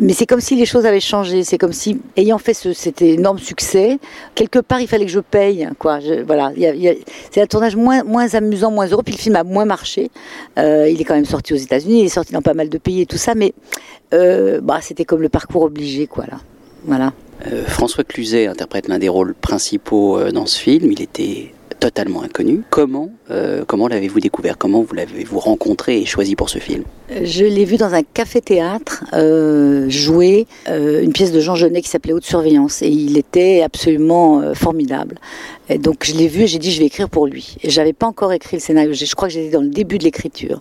Mais 0.00 0.12
c'est 0.12 0.26
comme 0.26 0.40
si 0.40 0.56
les 0.56 0.66
choses 0.66 0.84
avaient 0.84 0.98
changé. 0.98 1.44
C'est 1.44 1.58
comme 1.58 1.72
si, 1.72 2.00
ayant 2.16 2.38
fait 2.38 2.54
ce, 2.54 2.72
cet 2.72 3.00
énorme 3.00 3.38
succès, 3.38 3.98
quelque 4.34 4.58
part, 4.58 4.80
il 4.80 4.88
fallait 4.88 5.06
que 5.06 5.12
je 5.12 5.20
paye. 5.20 5.68
Quoi. 5.78 6.00
Voilà, 6.26 6.52
c'est 7.30 7.40
un 7.40 7.46
tournage 7.46 7.76
moins, 7.76 8.02
moins 8.02 8.34
amusant, 8.34 8.72
moins 8.72 8.86
heureux. 8.86 9.04
Puis 9.04 9.14
le 9.14 9.20
film 9.20 9.36
a 9.36 9.44
moins 9.44 9.64
marché. 9.64 10.10
Euh, 10.58 10.88
il 10.88 11.00
est 11.00 11.04
quand 11.04 11.14
même 11.14 11.24
sorti 11.26 11.52
aux 11.52 11.56
États-Unis. 11.56 12.00
Il 12.00 12.06
est 12.06 12.08
sorti 12.08 12.32
dans 12.32 12.42
pas 12.42 12.54
mal 12.54 12.68
de 12.68 12.78
pays 12.78 13.02
et 13.02 13.06
tout 13.06 13.18
ça. 13.18 13.36
Mais 13.36 13.52
euh, 14.14 14.60
bah, 14.60 14.80
c'était 14.82 15.04
comme 15.04 15.22
le 15.22 15.28
parcours 15.28 15.62
obligé, 15.62 16.08
quoi. 16.08 16.24
Là. 16.26 16.38
Voilà. 16.84 17.12
Euh, 17.46 17.64
François 17.66 18.02
Cluzet 18.02 18.48
interprète 18.48 18.88
l'un 18.88 18.98
des 18.98 19.08
rôles 19.08 19.34
principaux 19.34 20.20
dans 20.32 20.46
ce 20.46 20.58
film. 20.58 20.90
Il 20.90 21.00
était 21.00 21.52
totalement 21.78 22.22
inconnu. 22.22 22.62
Comment, 22.70 23.10
euh, 23.30 23.64
comment 23.66 23.88
l'avez-vous 23.88 24.20
découvert? 24.20 24.58
Comment 24.58 24.82
vous 24.82 24.94
l'avez-vous 24.94 25.38
rencontré 25.38 26.00
et 26.00 26.06
choisi 26.06 26.36
pour 26.36 26.50
ce 26.50 26.58
film? 26.58 26.84
Je 27.10 27.44
l'ai 27.44 27.64
vu 27.64 27.78
dans 27.78 27.94
un 27.94 28.02
café-théâtre 28.02 29.04
euh, 29.14 29.88
jouer 29.88 30.46
euh, 30.68 31.02
une 31.02 31.12
pièce 31.12 31.32
de 31.32 31.40
Jean 31.40 31.54
Genet 31.54 31.80
qui 31.80 31.88
s'appelait 31.88 32.12
Haute 32.12 32.26
Surveillance 32.26 32.82
et 32.82 32.88
il 32.88 33.16
était 33.16 33.62
absolument 33.62 34.40
euh, 34.40 34.52
formidable. 34.52 35.18
Et 35.70 35.78
donc 35.78 36.04
je 36.04 36.14
l'ai 36.14 36.28
vu 36.28 36.42
et 36.42 36.46
j'ai 36.46 36.58
dit 36.58 36.70
je 36.70 36.80
vais 36.80 36.86
écrire 36.86 37.08
pour 37.08 37.26
lui. 37.26 37.56
Et 37.62 37.70
j'avais 37.70 37.94
pas 37.94 38.06
encore 38.06 38.32
écrit 38.34 38.58
le 38.58 38.60
scénario. 38.60 38.92
Je 38.92 39.14
crois 39.14 39.28
que 39.28 39.34
j'étais 39.34 39.50
dans 39.50 39.62
le 39.62 39.68
début 39.68 39.96
de 39.96 40.04
l'écriture. 40.04 40.60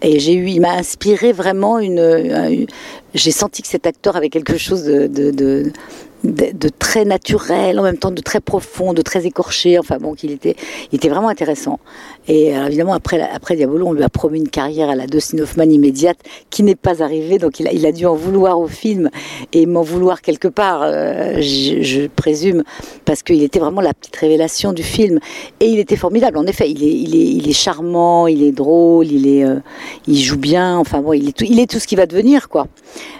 Et 0.00 0.18
j'ai 0.18 0.34
eu, 0.34 0.48
il 0.48 0.60
m'a 0.60 0.72
inspiré 0.72 1.32
vraiment 1.32 1.78
une. 1.78 2.66
j'ai 3.14 3.30
senti 3.30 3.62
que 3.62 3.68
cet 3.68 3.86
acteur 3.86 4.16
avait 4.16 4.28
quelque 4.28 4.58
chose 4.58 4.84
de, 4.84 5.72
très 6.78 7.04
naturel, 7.06 7.80
en 7.80 7.82
même 7.82 7.96
temps 7.96 8.10
de 8.10 8.20
très 8.20 8.40
profond, 8.40 8.92
de 8.92 9.00
très 9.00 9.24
écorché. 9.26 9.78
Enfin 9.78 9.96
bon, 9.98 10.14
qu'il 10.14 10.30
était, 10.30 10.56
il 10.92 10.96
était 10.96 11.08
vraiment 11.08 11.28
intéressant. 11.28 11.80
Et 12.28 12.54
alors, 12.54 12.66
évidemment, 12.66 12.92
après, 12.92 13.20
après 13.20 13.56
Diabolo, 13.56 13.86
on 13.86 13.92
lui 13.92 14.02
a 14.02 14.10
promis 14.10 14.40
une 14.40 14.48
carrière 14.48 14.90
à 14.90 14.94
la 14.94 15.06
Dustin 15.06 15.38
Hoffman 15.38 15.70
immédiate, 15.74 16.18
qui 16.50 16.62
n'est 16.62 16.74
pas 16.74 17.02
arrivée. 17.02 17.38
Donc 17.38 17.60
il 17.60 17.68
a, 17.68 17.72
il 17.72 17.84
a 17.86 17.92
dû 17.92 18.06
en 18.06 18.14
vouloir 18.14 18.58
au 18.58 18.66
film 18.66 19.10
et 19.52 19.66
m'en 19.66 19.82
vouloir 19.82 20.22
quelque 20.22 20.48
part, 20.48 20.82
euh, 20.82 21.40
je, 21.40 22.06
présume, 22.06 22.64
parce 23.04 23.22
qu'il 23.22 23.42
était 23.42 23.58
vraiment 23.58 23.80
la 23.80 23.94
petite 23.94 24.16
révélation 24.16 24.72
du 24.72 24.82
film. 24.82 25.18
Et 25.60 25.66
il 25.66 25.78
était 25.78 25.96
formidable. 25.96 26.38
En 26.38 26.46
effet, 26.46 26.70
il 26.70 26.82
est, 26.82 26.92
il 26.92 27.48
est, 27.48 27.52
charmant, 27.52 28.26
il 28.26 28.42
est 28.42 28.52
drôle, 28.52 29.06
il 29.06 29.26
est, 29.26 29.44
euh, 29.44 29.60
il 30.06 30.18
joue 30.18 30.38
bien. 30.38 30.78
Enfin 30.78 31.00
bon, 31.00 31.12
il 31.12 31.28
est 31.28 31.36
tout, 31.36 31.44
il 31.44 31.60
est 31.60 31.70
tout 31.70 31.78
ce 31.78 31.86
qui 31.86 31.96
va 31.96 32.06
devenir, 32.06 32.48
quoi. 32.48 32.66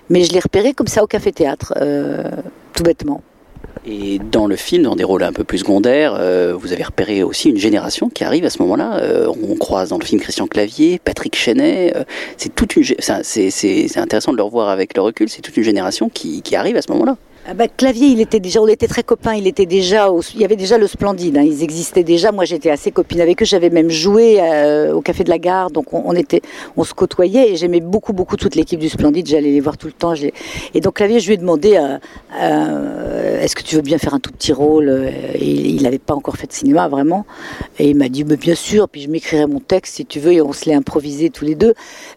Mais 0.09 0.25
je 0.25 0.33
l'ai 0.33 0.41
repéré 0.41 0.75
comme 0.75 0.87
ça 0.87 1.03
au 1.03 1.07
café 1.07 1.33
théâtre. 1.33 1.75
Euh, 1.77 2.31
tout 2.75 2.83
bêtement. 2.83 3.23
Et 3.87 4.19
dans 4.19 4.47
le 4.47 4.57
film, 4.57 4.85
dans 4.85 4.97
des 4.97 5.05
rôles 5.05 5.23
un 5.23 5.33
peu 5.33 5.45
plus 5.45 5.59
secondaires, 5.59 6.17
euh, 6.19 6.55
vous 6.59 6.73
avez 6.73 6.83
repéré 6.83 7.23
aussi 7.23 7.51
une 7.51 7.59
génération 7.59 8.09
qui 8.09 8.25
arrive 8.25 8.47
à 8.47 8.51
ce 8.51 8.63
moment-là. 8.63 8.99
Euh, 9.03 9.31
on 9.51 9.57
croise 9.57 9.91
dans 9.91 9.99
le 9.99 10.05
film 10.05 10.21
Christian 10.21 10.47
Clavier, 10.47 10.99
Patrick 10.99 11.37
Chenet. 11.37 11.93
Euh, 11.95 12.05
c'est 12.39 12.55
une, 12.77 12.85
c'est 13.03 13.99
intéressant 13.99 14.33
de 14.33 14.39
le 14.39 14.43
revoir 14.43 14.71
avec 14.71 14.97
le 14.97 15.03
recul. 15.03 15.29
C'est 15.29 15.43
toute 15.43 15.57
une 15.59 15.65
génération 15.65 16.09
qui, 16.09 16.41
qui 16.41 16.57
arrive 16.57 16.77
à 16.77 16.83
ce 16.83 16.91
moment-là. 16.93 17.19
Ah 17.47 17.53
bah, 17.53 17.69
Clavier, 17.69 18.07
il 18.07 18.23
était 18.23 18.41
déjà, 18.41 18.63
on 18.63 18.67
était 18.67 18.87
très 18.87 19.03
copains. 19.03 19.35
Il 19.35 19.47
était 19.47 19.67
déjà, 19.67 20.09
il 20.35 20.41
y 20.41 20.47
avait 20.47 20.57
déjà 20.57 20.79
le 20.79 20.87
Splendide. 20.87 21.37
Hein, 21.37 21.43
ils 21.43 21.63
existaient 21.63 22.03
déjà. 22.03 22.33
Moi, 22.33 22.47
j'étais 22.47 22.71
assez 22.71 22.91
copine 22.91 23.21
avec 23.21 23.43
eux. 23.43 23.45
J'avais 23.45 23.69
même 23.69 23.91
joué 23.91 24.39
euh, 24.41 24.95
au 24.95 25.03
Café 25.03 25.25
de 25.25 25.29
la 25.29 25.39
Gare, 25.39 25.71
donc 25.71 25.93
on, 25.93 26.15
était, 26.15 26.41
on 26.79 26.85
se 26.85 26.95
côtoyait. 26.95 27.53
Et 27.53 27.57
j'aimais 27.57 27.81
beaucoup, 27.81 28.15
beaucoup 28.15 28.39
toute 28.39 28.55
l'équipe 28.55 28.81
du 28.81 28.89
Splendide. 28.89 29.27
J'allais 29.27 29.51
les 29.51 29.61
voir 29.61 29.77
tout 29.77 29.87
le 29.87 29.93
temps. 29.93 30.15
Et 30.73 30.81
donc 30.81 30.95
Clavier, 30.95 31.21
je 31.21 31.27
lui 31.27 31.35
ai 31.35 31.37
demandé, 31.37 31.77
euh, 31.77 31.99
euh, 32.41 33.43
est-ce 33.43 33.55
que 33.55 33.63
tu 33.63 33.77
veux 33.77 33.83
bien 33.83 33.99
faire 33.99 34.15
un 34.15 34.21
tout 34.21 34.33
petit 34.33 34.55
rôle 34.55 35.13
Il 35.39 35.83
n'avait 35.83 35.99
pas 35.99 36.15
encore 36.15 36.39
fait 36.39 36.47
de 36.47 36.53
cinéma 36.55 36.89
vraiment. 36.89 37.27
Et 37.79 37.91
il 37.91 37.97
m'a 37.97 38.09
dit, 38.09 38.25
mais 38.25 38.39
bien 38.39 38.55
sûr. 38.55 38.89
Puis 38.89 39.03
je 39.03 39.11
m'écrirai 39.11 39.47
mon 39.47 39.61
texte 39.61 39.97
si 39.97 40.07
tu 40.07 40.19
veux. 40.19 40.33
Et 40.33 40.41
on 40.41 40.55
se 40.55 40.65
l'est 40.65 40.75
improvisé 40.75 41.29
tous 41.29 41.45
les 41.45 41.57
deux. 41.57 41.75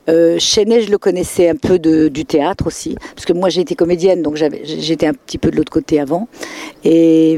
Chenet, 0.08 0.84
je 0.84 0.90
le 0.90 0.98
connaissais 0.98 1.50
un 1.50 1.58
peu 1.58 1.80
du 1.80 2.24
théâtre 2.24 2.68
aussi, 2.68 2.96
parce 3.14 3.26
que 3.26 3.34
moi 3.34 3.50
j'ai 3.50 3.62
été 3.62 3.76
comédienne, 3.76 4.22
donc 4.22 4.36
j'étais 4.36 5.08
un 5.08 5.17
petit 5.26 5.38
peu 5.38 5.52
de 5.52 5.56
l'autre 5.56 5.72
côté 5.72 6.00
avant. 6.00 6.28
Et 6.84 7.38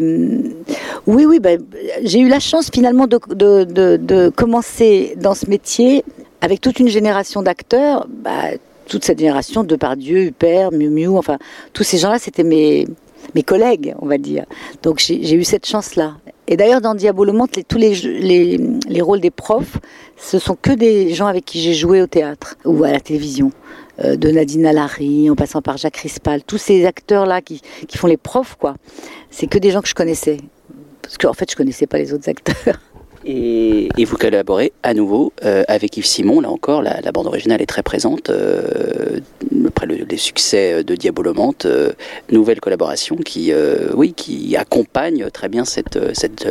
oui, 1.08 1.26
oui, 1.26 1.40
ben, 1.40 1.60
j'ai 2.04 2.20
eu 2.20 2.28
la 2.28 2.40
chance 2.40 2.70
finalement 2.74 3.08
de, 3.08 3.20
de, 3.34 3.98
de, 3.98 4.30
commencer 4.30 5.16
dans 5.18 5.34
ce 5.34 5.50
métier 5.50 6.04
avec 6.42 6.62
toute 6.62 6.80
une 6.80 6.90
génération 6.90 7.42
d'acteurs. 7.42 8.08
Bah, 8.10 8.52
toute 8.88 9.06
cette 9.06 9.20
génération, 9.20 9.64
Depardieu, 9.64 10.24
Huppert, 10.24 10.72
Miu 10.72 10.90
Miu, 10.90 11.10
enfin, 11.10 11.38
tous 11.74 11.84
ces 11.84 12.00
gens-là, 12.00 12.18
c'était 12.18 12.44
mes, 12.44 12.88
mes 13.36 13.44
collègues, 13.44 13.94
on 14.00 14.08
va 14.08 14.18
dire. 14.18 14.46
Donc 14.84 15.00
j'ai 15.00 15.34
eu 15.34 15.44
cette 15.44 15.66
chance-là. 15.66 16.16
Et 16.48 16.58
d'ailleurs, 16.58 16.82
dans 16.82 16.96
Diabolo 16.96 17.32
Monte, 17.32 17.58
les, 17.58 17.64
tous 17.64 17.78
les, 17.78 17.94
les, 17.94 18.60
les, 18.88 19.02
rôles 19.02 19.22
des 19.22 19.30
profs, 19.30 19.78
ce 20.18 20.40
sont 20.40 20.58
que 20.60 20.72
des 20.72 21.14
gens 21.14 21.28
avec 21.28 21.46
qui 21.46 21.62
j'ai 21.62 21.76
joué 21.76 22.02
au 22.02 22.08
théâtre 22.08 22.58
ou 22.66 22.84
à 22.84 22.92
la 22.92 23.00
télévision. 23.00 23.52
Euh, 24.04 24.16
de 24.16 24.30
Nadine 24.30 24.66
Alary, 24.66 25.30
en 25.30 25.36
passant 25.36 25.62
par 25.62 25.78
Jacques 25.78 25.98
Rispal, 25.98 26.44
tous 26.44 26.58
ces 26.58 26.86
acteurs-là 26.86 27.42
qui, 27.42 27.62
qui 27.88 27.98
font 27.98 28.08
les 28.08 28.18
profs, 28.18 28.56
quoi. 28.56 28.76
C'est 29.30 29.48
que 29.48 29.58
des 29.58 29.72
gens 29.72 29.82
que 29.82 29.88
je 29.88 29.96
connaissais. 29.96 30.38
Parce 31.02 31.18
qu'en 31.18 31.30
en 31.30 31.34
fait, 31.34 31.52
je 31.52 31.56
connaissais 31.56 31.88
pas 31.88 31.98
les 31.98 32.14
autres 32.14 32.30
acteurs. 32.30 32.80
Et, 33.26 33.90
vous 34.06 34.16
collaborez 34.16 34.72
à 34.82 34.94
nouveau 34.94 35.34
euh, 35.44 35.64
avec 35.68 35.98
Yves 35.98 36.06
Simon. 36.06 36.40
Là 36.40 36.50
encore, 36.50 36.82
la, 36.82 37.12
bande 37.12 37.28
originale 37.28 37.62
est 37.62 37.66
très 37.66 37.84
présente. 37.84 38.30
Euh, 38.30 39.20
après 39.68 39.86
le, 39.86 40.06
les 40.10 40.18
succès 40.18 40.86
de 40.86 40.96
Diabolomante, 40.96 41.68
nouvelle 42.32 42.62
collaboration 42.62 43.18
qui, 43.18 43.52
oui, 43.94 44.14
qui 44.14 44.56
accompagne 44.56 45.30
très 45.32 45.50
bien 45.50 45.66
cette, 45.66 46.16
cette, 46.16 46.48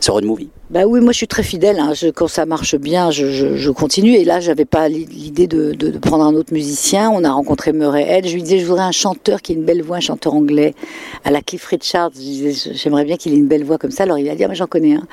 ce 0.00 0.10
road 0.10 0.24
movie. 0.24 0.50
Bah 0.72 0.86
oui, 0.86 1.00
moi 1.00 1.12
je 1.12 1.18
suis 1.18 1.28
très 1.28 1.42
fidèle. 1.42 1.78
Hein. 1.78 1.92
Quand 2.14 2.28
ça 2.28 2.46
marche 2.46 2.76
bien, 2.76 3.10
je, 3.10 3.70
continue. 3.70 4.14
Et 4.14 4.24
là, 4.24 4.40
j'avais 4.40 4.64
pas 4.64 4.88
l'idée 4.88 5.46
de, 5.46 5.98
prendre 5.98 6.24
un 6.24 6.34
autre 6.34 6.54
musicien. 6.54 7.10
On 7.10 7.24
a 7.24 7.30
rencontré 7.30 7.74
Murray 7.74 8.04
Head. 8.08 8.26
Je 8.26 8.32
lui 8.32 8.42
disais, 8.42 8.58
je 8.58 8.64
voudrais 8.64 8.84
un 8.84 8.90
chanteur 8.90 9.42
qui 9.42 9.52
ait 9.52 9.54
une 9.54 9.64
belle 9.64 9.82
voix, 9.82 9.98
un 9.98 10.00
chanteur 10.00 10.32
anglais, 10.32 10.74
à 11.24 11.30
la 11.30 11.42
Cliff 11.42 11.66
Richards. 11.66 12.12
Je 12.14 12.20
disais, 12.20 12.72
j'aimerais 12.72 13.04
bien 13.04 13.18
qu'il 13.18 13.34
ait 13.34 13.36
une 13.36 13.48
belle 13.48 13.64
voix 13.64 13.76
comme 13.76 13.90
ça. 13.90 14.04
Alors 14.04 14.18
il 14.18 14.26
a 14.30 14.34
dit, 14.34 14.44
ah, 14.44 14.48
mais 14.48 14.54
j'en 14.54 14.66
connais 14.66 14.94
un. 14.94 15.06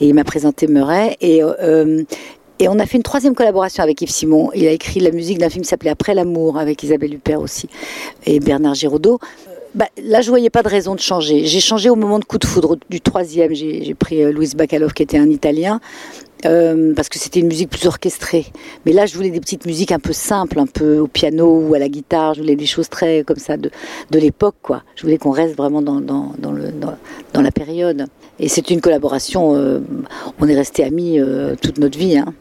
Et 0.00 0.08
il 0.08 0.14
m'a 0.14 0.24
présenté 0.24 0.66
Murray. 0.66 1.16
Et 1.20 1.44
euh, 1.44 2.02
et 2.60 2.68
on 2.68 2.78
a 2.78 2.86
fait 2.86 2.96
une 2.96 3.02
troisième 3.02 3.34
collaboration 3.34 3.82
avec 3.82 4.00
Yves 4.00 4.10
Simon. 4.10 4.50
Il 4.54 4.66
a 4.66 4.70
écrit 4.70 5.00
la 5.00 5.10
musique 5.10 5.38
d'un 5.38 5.50
film 5.50 5.62
qui 5.62 5.68
s'appelait 5.68 5.90
Après 5.90 6.14
l'amour 6.14 6.56
avec 6.56 6.82
Isabelle 6.84 7.12
Huppert 7.12 7.40
aussi 7.40 7.68
et 8.26 8.38
Bernard 8.38 8.74
Giraudot. 8.74 9.18
Bah, 9.74 9.88
là, 10.02 10.20
je 10.20 10.30
voyais 10.30 10.50
pas 10.50 10.62
de 10.62 10.68
raison 10.68 10.94
de 10.94 11.00
changer. 11.00 11.46
J'ai 11.46 11.60
changé 11.60 11.90
au 11.90 11.96
moment 11.96 12.20
de 12.20 12.24
coup 12.24 12.38
de 12.38 12.46
foudre 12.46 12.76
du 12.90 13.00
troisième. 13.00 13.54
J'ai 13.54 13.94
pris 13.94 14.22
euh, 14.22 14.32
Bacalov, 14.56 14.92
qui 14.92 15.02
était 15.02 15.18
un 15.18 15.28
Italien, 15.28 15.80
euh, 16.46 16.94
parce 16.94 17.08
que 17.08 17.18
c'était 17.18 17.40
une 17.40 17.48
musique 17.48 17.70
plus 17.70 17.86
orchestrée. 17.86 18.46
Mais 18.86 18.92
là, 18.92 19.06
je 19.06 19.16
voulais 19.16 19.30
des 19.30 19.40
petites 19.40 19.66
musiques 19.66 19.90
un 19.90 19.98
peu 19.98 20.12
simples, 20.12 20.60
un 20.60 20.66
peu 20.66 20.98
au 20.98 21.08
piano 21.08 21.60
ou 21.68 21.74
à 21.74 21.80
la 21.80 21.88
guitare. 21.88 22.34
Je 22.34 22.42
voulais 22.42 22.54
des 22.54 22.66
choses 22.66 22.88
très 22.88 23.24
comme 23.24 23.38
ça 23.38 23.56
de, 23.56 23.70
de 24.12 24.18
l'époque, 24.20 24.54
quoi. 24.62 24.84
Je 24.94 25.02
voulais 25.02 25.18
qu'on 25.18 25.32
reste 25.32 25.56
vraiment 25.56 25.82
dans, 25.82 26.00
dans, 26.00 26.52
le, 26.52 26.70
dans 27.32 27.42
la 27.42 27.50
période. 27.50 28.06
Et 28.38 28.48
c'est 28.48 28.70
une 28.70 28.80
collaboration. 28.80 29.56
Euh, 29.56 29.80
on 30.40 30.48
est 30.48 30.54
resté 30.54 30.84
amis 30.84 31.18
euh, 31.18 31.56
toute 31.60 31.78
notre 31.78 31.98
vie. 31.98 32.16
Hein. 32.16 32.32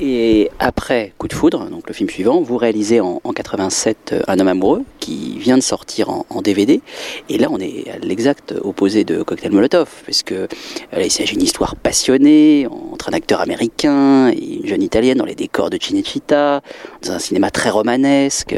Et 0.00 0.50
après 0.60 1.12
Coup 1.18 1.26
de 1.26 1.32
foudre, 1.32 1.68
donc 1.70 1.88
le 1.88 1.92
film 1.92 2.08
suivant, 2.08 2.40
vous 2.40 2.56
réalisez 2.56 3.00
en, 3.00 3.20
en 3.24 3.32
87 3.32 4.14
Un 4.28 4.38
homme 4.38 4.48
amoureux 4.48 4.84
qui 5.00 5.38
vient 5.38 5.56
de 5.56 5.62
sortir 5.62 6.10
en, 6.10 6.42
DVD. 6.42 6.80
Et 7.28 7.38
là, 7.38 7.48
on 7.50 7.58
est 7.58 7.90
à 7.90 7.98
l'exact 7.98 8.54
opposé 8.62 9.04
de 9.04 9.22
Cocktail 9.22 9.50
Molotov, 9.52 9.88
puisque 10.04 10.30
là, 10.30 11.02
il 11.02 11.10
s'agit 11.10 11.34
d'une 11.34 11.42
histoire 11.42 11.74
passionnée 11.74 12.68
entre 12.68 13.08
un 13.08 13.12
acteur 13.12 13.40
américain 13.40 14.30
et 14.30 14.58
une 14.60 14.66
jeune 14.66 14.82
italienne 14.82 15.18
dans 15.18 15.24
les 15.24 15.34
décors 15.34 15.70
de 15.70 15.78
Cinecittà, 15.80 16.60
dans 17.02 17.12
un 17.12 17.18
cinéma 17.18 17.50
très 17.50 17.70
romanesque, 17.70 18.54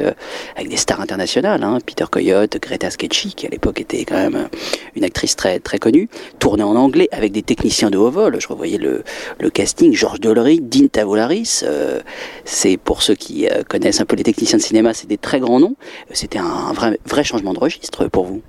avec 0.57 0.69
des 0.69 0.77
stars 0.77 1.01
internationales, 1.01 1.63
hein, 1.63 1.79
Peter 1.87 2.05
Coyote, 2.11 2.59
Greta 2.61 2.91
Scacchi, 2.91 3.35
qui 3.35 3.47
à 3.47 3.51
l'époque 3.51 3.81
était 3.81 4.05
quand 4.05 4.17
même 4.17 4.49
une 4.97 5.05
actrice 5.05 5.37
très 5.37 5.59
très 5.59 5.79
connue, 5.79 6.09
tournée 6.39 6.65
en 6.65 6.77
anglais 6.77 7.09
avec 7.13 7.33
des 7.33 7.43
techniciens 7.43 7.91
de 7.91 7.97
haut 7.97 8.11
vol. 8.11 8.37
Je 8.41 8.49
revoyais 8.49 8.79
le, 8.79 9.05
le 9.39 9.51
casting, 9.51 9.95
Georges 9.95 10.21
Dollery, 10.21 10.61
Dean 10.61 10.89
Tavolari, 10.89 11.30
euh, 11.63 12.01
c'est 12.45 12.77
pour 12.77 13.03
ceux 13.03 13.15
qui 13.15 13.49
euh, 13.49 13.63
connaissent 13.63 14.01
un 14.01 14.07
peu 14.07 14.17
les 14.17 14.23
techniciens 14.23 14.59
de 14.59 14.63
cinéma, 14.63 14.95
c'est 14.95 15.07
des 15.07 15.19
très 15.19 15.41
grands 15.41 15.61
noms. 15.61 15.77
C'était 16.13 16.39
un 16.39 16.73
vrai, 16.73 16.99
vrai 17.07 17.25
changement 17.25 17.53
de 17.53 17.59
registre 17.59 18.09
pour 18.09 18.25
vous. 18.25 18.43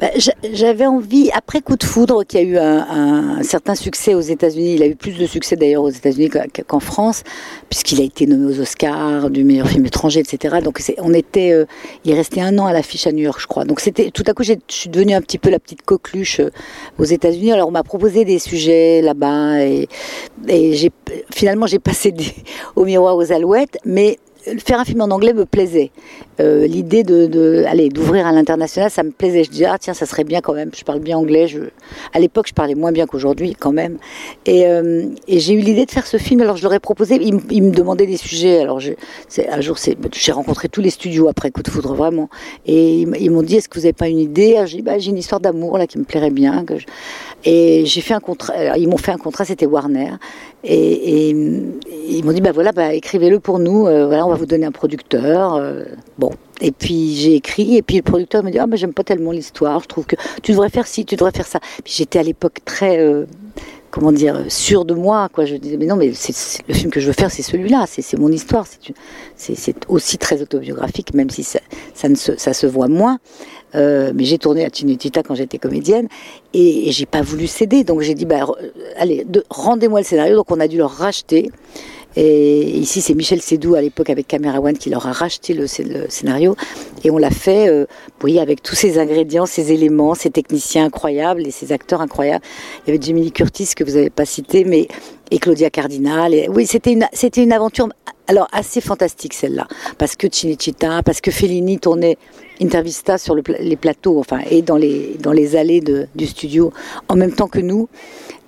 Bah, 0.00 0.08
j'avais 0.52 0.86
envie, 0.86 1.30
après 1.32 1.60
Coup 1.60 1.76
de 1.76 1.84
foudre, 1.84 2.24
qui 2.24 2.36
a 2.36 2.42
eu 2.42 2.58
un, 2.58 3.42
certain 3.42 3.74
succès 3.74 4.14
aux 4.14 4.20
États-Unis, 4.20 4.74
il 4.74 4.82
a 4.82 4.86
eu 4.86 4.96
plus 4.96 5.16
de 5.16 5.26
succès 5.26 5.54
d'ailleurs 5.54 5.82
aux 5.82 5.90
États-Unis 5.90 6.30
qu'en 6.66 6.80
France, 6.80 7.22
puisqu'il 7.70 8.00
a 8.00 8.04
été 8.04 8.26
nommé 8.26 8.52
aux 8.52 8.60
Oscars 8.60 9.30
du 9.30 9.44
meilleur 9.44 9.68
film 9.68 9.86
étranger, 9.86 10.20
etc. 10.20 10.56
Donc 10.62 10.80
on 10.98 11.14
était, 11.14 11.52
euh, 11.52 11.64
il 12.04 12.10
est 12.10 12.14
resté 12.14 12.42
un 12.42 12.58
an 12.58 12.66
à 12.66 12.72
l'affiche 12.72 13.06
à 13.06 13.12
New 13.12 13.22
York, 13.22 13.40
je 13.40 13.46
crois. 13.46 13.64
Donc 13.64 13.80
c'était 13.80 14.10
tout 14.10 14.24
à 14.26 14.34
coup, 14.34 14.42
je 14.42 14.54
suis 14.68 14.90
devenue 14.90 15.14
un 15.14 15.20
petit 15.20 15.38
peu 15.38 15.48
la 15.48 15.60
petite 15.60 15.82
coqueluche 15.82 16.40
euh, 16.40 16.50
aux 16.98 17.04
États-Unis. 17.04 17.52
Alors 17.52 17.68
on 17.68 17.72
m'a 17.72 17.84
proposé 17.84 18.24
des 18.24 18.40
sujets 18.40 19.00
là-bas 19.00 19.64
et, 19.64 19.88
finalement 21.32 21.66
j'ai 21.66 21.78
passé 21.78 22.12
au 22.76 22.84
miroir 22.84 23.16
aux 23.16 23.32
alouettes, 23.32 23.78
mais 23.84 24.18
faire 24.58 24.80
un 24.80 24.84
film 24.84 25.00
en 25.00 25.10
anglais 25.10 25.32
me 25.32 25.44
plaisait. 25.44 25.90
Euh, 26.40 26.66
l'idée 26.66 27.02
de, 27.04 27.64
aller 27.66 27.88
d'ouvrir 27.88 28.26
à 28.26 28.32
l'international, 28.32 28.90
ça 28.90 29.02
me 29.02 29.10
plaisait. 29.10 29.44
Je 29.44 29.50
disais 29.50 29.66
ah 29.66 29.78
tiens 29.78 29.94
ça 29.94 30.06
serait 30.06 30.24
bien 30.24 30.40
quand 30.40 30.54
même. 30.54 30.70
Je 30.76 30.84
parle 30.84 31.00
bien 31.00 31.16
anglais. 31.16 31.48
Je... 31.48 31.60
À 32.12 32.20
l'époque 32.20 32.46
je 32.48 32.54
parlais 32.54 32.74
moins 32.74 32.92
bien 32.92 33.06
qu'aujourd'hui 33.06 33.54
quand 33.54 33.72
même. 33.72 33.98
Et, 34.46 34.66
euh, 34.66 35.06
j'ai 35.28 35.54
eu 35.54 35.60
l'idée 35.60 35.86
de 35.86 35.90
faire 35.90 36.06
ce 36.06 36.16
film. 36.16 36.40
Alors 36.40 36.56
je 36.56 36.62
leur 36.62 36.74
ai 36.74 36.80
proposé. 36.80 37.18
Ils, 37.20 37.62
me 37.62 37.70
demandaient 37.70 38.06
des 38.06 38.16
sujets. 38.16 38.60
Alors 38.60 38.80
un 38.80 39.60
jour 39.60 39.76
j'ai 40.12 40.32
rencontré 40.32 40.68
tous 40.68 40.80
les 40.80 40.90
studios 40.90 41.28
après 41.28 41.50
Coup 41.50 41.62
de 41.62 41.70
foudre 41.70 41.94
vraiment. 41.94 42.28
Et 42.66 43.02
ils, 43.02 43.30
m'ont 43.30 43.42
dit 43.42 43.56
est-ce 43.56 43.68
que 43.68 43.76
vous 43.76 43.82
n'avez 43.82 43.92
pas 43.92 44.08
une 44.08 44.18
idée? 44.18 44.62
J'ai 44.66 44.78
dit 44.78 44.82
bah, 44.82 44.98
j'ai 44.98 45.10
une 45.10 45.18
histoire 45.18 45.40
d'amour 45.40 45.78
là 45.78 45.86
qui 45.86 45.98
me 45.98 46.04
plairait 46.04 46.30
bien. 46.30 46.64
Et 47.44 47.84
j'ai 47.86 48.00
fait 48.00 48.14
un 48.14 48.20
contrat. 48.20 48.76
Ils 48.76 48.88
m'ont 48.88 48.96
fait 48.96 49.12
un 49.12 49.18
contrat. 49.18 49.44
C'était 49.44 49.66
Warner. 49.66 50.14
Et, 50.66 51.30
ils 52.08 52.24
m'ont 52.24 52.32
dit, 52.32 52.40
bah 52.40 52.52
voilà, 52.52 52.72
bah, 52.72 52.94
écrivez-le 52.94 53.38
pour 53.38 53.58
nous, 53.58 53.86
euh, 53.86 54.06
voilà, 54.06 54.26
on 54.26 54.30
va 54.30 54.33
vous 54.36 54.46
donner 54.46 54.66
un 54.66 54.72
producteur. 54.72 55.54
Euh, 55.54 55.84
bon. 56.18 56.30
Et 56.60 56.70
puis 56.70 57.14
j'ai 57.16 57.34
écrit, 57.34 57.76
et 57.76 57.82
puis 57.82 57.96
le 57.96 58.02
producteur 58.02 58.44
me 58.44 58.50
dit, 58.50 58.58
ah, 58.58 58.66
mais 58.66 58.76
j'aime 58.76 58.94
pas 58.94 59.04
tellement 59.04 59.32
l'histoire, 59.32 59.80
je 59.80 59.88
trouve 59.88 60.06
que 60.06 60.16
tu 60.42 60.52
devrais 60.52 60.70
faire 60.70 60.86
ci, 60.86 61.04
tu 61.04 61.16
devrais 61.16 61.32
faire 61.32 61.46
ça. 61.46 61.60
Puis 61.82 61.94
j'étais 61.96 62.18
à 62.18 62.22
l'époque 62.22 62.58
très, 62.64 62.98
euh, 62.98 63.26
comment 63.90 64.12
dire, 64.12 64.44
sûre 64.48 64.84
de 64.84 64.94
moi, 64.94 65.28
quoi. 65.32 65.44
Je 65.44 65.56
disais, 65.56 65.76
mais 65.76 65.86
non, 65.86 65.96
mais 65.96 66.08
le 66.08 66.74
film 66.74 66.90
que 66.90 67.00
je 67.00 67.06
veux 67.06 67.12
faire, 67.12 67.30
c'est 67.30 67.42
celui-là, 67.42 67.86
c'est, 67.88 68.18
mon 68.18 68.30
histoire, 68.30 68.66
c'est, 69.36 69.74
aussi 69.88 70.18
très 70.18 70.42
autobiographique, 70.42 71.12
même 71.14 71.30
si 71.30 71.42
ça, 71.42 71.60
ça, 71.92 72.08
ne 72.08 72.14
se, 72.14 72.36
ça 72.36 72.52
se 72.52 72.66
voit 72.66 72.88
moins. 72.88 73.18
Euh, 73.74 74.12
mais 74.14 74.24
j'ai 74.24 74.38
tourné 74.38 74.64
à 74.64 74.70
Tinutita 74.70 75.22
quand 75.22 75.34
j'étais 75.34 75.58
comédienne 75.58 76.08
et, 76.52 76.92
j'ai 76.92 77.06
pas 77.06 77.22
voulu 77.22 77.46
céder. 77.46 77.84
Donc 77.84 78.00
j'ai 78.00 78.14
dit, 78.14 78.24
bah, 78.24 78.46
allez, 78.96 79.26
rendez-moi 79.50 80.00
le 80.00 80.06
scénario. 80.06 80.36
Donc 80.36 80.50
on 80.50 80.60
a 80.60 80.68
dû 80.68 80.78
leur 80.78 80.92
racheter. 80.92 81.50
Et 82.16 82.60
ici, 82.78 83.00
c'est 83.00 83.14
Michel 83.14 83.40
Sédou 83.40 83.74
à 83.74 83.80
l'époque 83.80 84.10
avec 84.10 84.28
Camera 84.28 84.60
One 84.60 84.78
qui 84.78 84.90
leur 84.90 85.06
a 85.06 85.12
racheté 85.12 85.54
le, 85.54 85.66
scénario. 85.66 86.56
Et 87.02 87.10
on 87.10 87.18
l'a 87.18 87.30
fait, 87.30 87.68
euh, 87.68 87.86
oui, 88.22 88.38
avec 88.38 88.62
tous 88.62 88.74
ces 88.74 88.98
ingrédients, 88.98 89.46
ces 89.46 89.72
éléments, 89.72 90.14
ces 90.14 90.30
techniciens 90.30 90.86
incroyables 90.86 91.46
et 91.46 91.50
ces 91.50 91.72
acteurs 91.72 92.00
incroyables. 92.00 92.44
Il 92.86 92.90
y 92.90 92.96
avait 92.96 93.04
Jamie 93.04 93.32
Curtis 93.32 93.70
que 93.76 93.84
vous 93.84 93.92
n'avez 93.92 94.10
pas 94.10 94.24
cité, 94.24 94.64
mais 94.64 94.88
et 95.30 95.38
Claudia 95.38 95.70
Cardinal. 95.70 96.34
Oui, 96.48 96.66
c'était 96.66 96.92
une, 96.92 97.06
une 97.36 97.52
aventure 97.52 97.88
alors 98.26 98.48
assez 98.52 98.80
fantastique 98.80 99.34
celle-là, 99.34 99.66
parce 99.98 100.16
que 100.16 100.26
Cinecittà, 100.30 101.02
parce 101.02 101.20
que 101.20 101.30
Fellini 101.30 101.78
tournait 101.78 102.16
Intervista 102.60 103.18
sur 103.18 103.34
les 103.34 103.76
plateaux, 103.76 104.20
enfin, 104.20 104.38
et 104.48 104.62
dans 104.62 104.76
les, 104.76 105.16
dans 105.18 105.32
les 105.32 105.56
allées 105.56 105.80
de, 105.80 106.06
du 106.14 106.26
studio 106.26 106.72
en 107.08 107.16
même 107.16 107.32
temps 107.32 107.48
que 107.48 107.58
nous. 107.58 107.88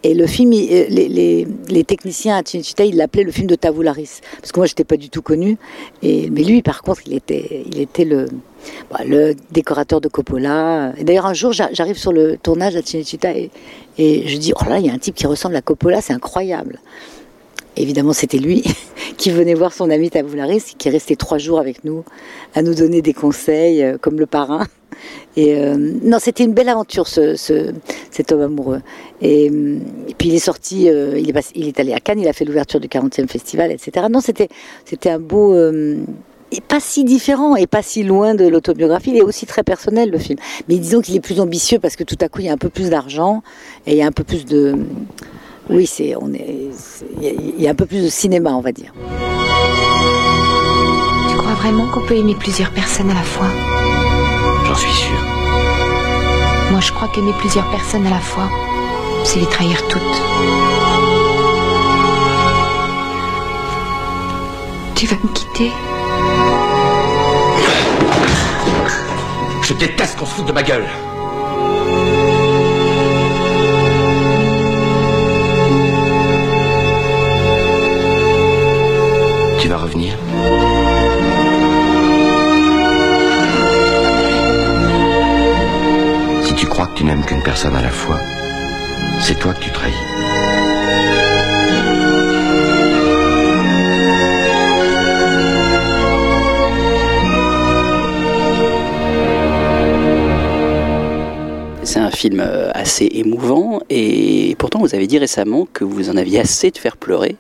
Et 0.07 0.15
le 0.15 0.29
film, 0.29 0.53
euh, 0.53 0.87
les, 0.89 1.85
techniciens 1.85 2.37
à 2.37 2.43
Cinecittà, 2.45 2.85
ils 2.85 2.95
l'appelaient 2.95 3.25
le 3.25 3.33
film 3.33 3.49
de 3.49 3.57
Tavularis, 3.57 4.21
parce 4.41 4.53
que 4.53 4.61
moi, 4.61 4.67
j'étais 4.67 4.85
pas 4.85 4.97
du 4.97 5.11
tout 5.11 5.21
connu. 5.21 5.57
Et, 6.01 6.31
mais 6.31 6.45
lui, 6.45 6.63
par 6.63 6.83
contre, 6.83 7.01
il 7.07 7.15
était, 7.15 7.65
il 7.67 7.81
était 7.81 8.05
le, 8.05 8.27
bah, 8.89 9.01
décorateur 9.51 10.01
de 10.01 10.07
Coppola. 10.07 10.93
Et 10.97 11.03
d'ailleurs, 11.03 11.27
un 11.27 11.35
jour, 11.35 11.53
j'arrive 11.53 11.99
sur 11.99 12.13
le 12.13 12.37
tournage 12.37 12.77
à 12.77 12.83
Cinecittà 12.83 13.37
et, 13.37 13.51
et 13.99 14.29
je 14.29 14.39
dis, 14.39 14.53
oh 14.55 14.69
là, 14.69 14.79
il 14.79 14.87
y 14.87 14.91
a 14.91 14.93
un 14.93 14.99
type 14.99 15.17
qui 15.17 15.27
ressemble 15.27 15.57
à 15.57 15.63
Coppola, 15.63 16.01
c'est 16.01 16.13
incroyable. 16.13 16.79
Évidemment, 17.77 18.13
c'était 18.13 18.39
lui 18.39 18.63
qui 19.17 19.31
venait 19.31 19.55
voir 19.55 19.73
son 19.73 19.91
ami 19.91 20.11
Tavoularis, 20.11 20.77
qui 20.79 20.87
est 20.87 20.93
resté 20.93 21.17
trois 21.17 21.39
jours 21.39 21.59
avec 21.59 21.83
nous, 21.83 22.05
à 22.55 22.63
nous 22.63 22.75
donner 22.75 23.03
des 23.03 23.13
conseils, 23.13 23.83
euh, 23.83 23.99
comme 24.01 24.21
le 24.21 24.27
parrain. 24.27 24.69
Euh, 25.38 25.76
non, 25.76 26.19
c'était 26.19 26.45
une 26.45 26.55
belle 26.55 26.69
aventure, 26.69 27.07
ce, 27.09 27.37
cet 28.11 28.33
homme 28.33 28.40
amoureux. 28.40 28.81
Et, 29.21 29.50
puis 30.19 30.28
il 30.28 30.35
est 30.35 30.38
sorti, 30.38 30.88
euh, 30.88 31.19
il, 31.19 31.69
est 31.69 31.81
allé 31.81 31.93
à 31.93 32.00
Cannes, 32.00 32.21
il 32.21 32.28
a 32.28 32.33
fait 32.33 32.45
l'ouverture 32.45 32.81
du 32.81 32.88
40e 32.88 33.28
festival, 33.28 33.71
etc. 33.71 34.07
Non, 34.11 34.21
c'était, 34.21 34.49
un 35.11 35.19
beau, 35.19 35.55
pas 36.69 36.81
si 36.81 37.05
différent 37.05 37.57
et 37.57 37.66
pas 37.66 37.83
si 37.83 38.02
loin 38.02 38.35
de 38.35 38.47
l'autobiographie. 38.47 39.11
Il 39.11 39.16
est 39.19 39.23
aussi 39.23 39.47
très 39.47 39.62
personnel 39.62 40.11
le 40.11 40.19
film. 40.19 40.38
Mais 40.69 40.78
disons 40.78 41.00
qu'il 41.00 41.16
est 41.16 41.21
plus 41.21 41.40
ambitieux 41.40 41.78
parce 41.78 41.97
que 41.97 42.05
tout 42.05 42.19
à 42.21 42.28
coup 42.28 42.40
il 42.40 42.47
y 42.47 42.49
a 42.49 42.52
un 42.52 42.59
peu 42.59 42.71
plus 42.71 42.90
d'argent 42.90 43.43
et 43.87 43.93
il 43.93 43.99
y 43.99 44.02
a 44.02 44.07
un 44.07 44.12
peu 44.12 44.25
plus 44.25 44.45
de 44.45 44.75
oui, 45.69 45.87
c'est, 45.87 46.14
il 47.21 47.61
y 47.61 47.66
a 47.66 47.71
un 47.71 47.75
peu 47.75 47.87
plus 47.87 48.05
de 48.05 48.09
cinéma, 48.09 48.55
on 48.55 48.61
va 48.61 48.71
dire. 48.73 48.93
Tu 51.31 51.37
crois 51.37 51.55
vraiment 51.55 51.90
qu'on 51.90 52.07
peut 52.07 52.16
aimer 52.16 52.37
plusieurs 52.38 52.71
personnes 52.71 53.11
à 53.11 53.14
la 53.14 53.23
fois? 53.23 53.49
Suis 54.76 54.92
sûr. 54.92 55.18
Moi, 56.71 56.80
je 56.80 56.92
crois 56.92 57.09
qu'aimer 57.09 57.33
plusieurs 57.38 57.68
personnes 57.71 58.06
à 58.06 58.11
la 58.11 58.18
fois, 58.18 58.49
c'est 59.25 59.40
les 59.40 59.47
trahir 59.47 59.87
toutes. 59.88 60.02
Tu 64.94 65.07
vas 65.07 65.16
me 65.16 65.29
quitter? 65.29 65.72
Je 69.62 69.74
déteste 69.74 70.16
qu'on 70.18 70.27
se 70.27 70.35
foute 70.35 70.46
de 70.46 70.53
ma 70.53 70.62
gueule. 70.62 70.87
Tu 79.61 79.68
vas 79.68 79.79
revenir? 79.79 80.14
N'aimes 87.07 87.25
qu'une 87.25 87.42
personne 87.42 87.77
à 87.77 87.83
la 87.83 87.90
fois, 87.90 88.21
c'est 89.21 89.38
toi 89.38 89.55
que 89.55 89.61
tu 89.61 89.71
trahis. 89.71 89.95
C'est 101.85 102.01
un 102.01 102.11
film 102.11 102.40
euh, 102.40 102.71
assez 102.75 103.09
émouvant 103.12 103.81
et 103.88 104.57
pourtant 104.59 104.81
vous 104.81 104.97
avez 104.97 105.07
dit 105.07 105.19
récemment 105.19 105.69
que 105.73 105.85
vous 105.85 106.11
en 106.11 106.16
aviez 106.16 106.40
assez 106.40 106.73
de 106.73 106.79
faire 106.79 106.97
pleurer 106.97 107.37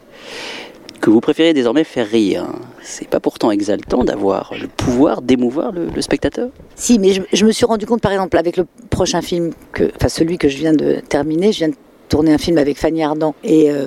que 1.06 1.10
vous 1.12 1.20
préférez 1.20 1.54
désormais 1.54 1.84
faire 1.84 2.08
rire. 2.08 2.48
C'est 2.82 3.06
pas 3.06 3.20
pourtant 3.20 3.52
exaltant 3.52 4.02
d'avoir 4.02 4.52
le 4.60 4.66
pouvoir 4.66 5.22
d'émouvoir 5.22 5.70
le, 5.70 5.88
spectateur 6.00 6.48
Si, 6.74 6.98
mais 6.98 7.12
je, 7.32 7.46
me 7.46 7.52
suis 7.52 7.64
rendu 7.64 7.86
compte, 7.86 8.00
par 8.00 8.10
exemple, 8.10 8.36
avec 8.36 8.56
le 8.56 8.66
prochain 8.90 9.22
film, 9.22 9.52
enfin 9.94 10.08
celui 10.08 10.36
que 10.36 10.48
je 10.48 10.56
viens 10.56 10.72
de 10.72 10.96
terminer, 11.08 11.52
je 11.52 11.58
viens 11.58 11.68
de 11.68 11.76
tourner 12.08 12.34
un 12.34 12.38
film 12.38 12.58
avec 12.58 12.76
Fanny 12.76 13.04
Ardant 13.04 13.36
et 13.44 13.70
euh, 13.70 13.86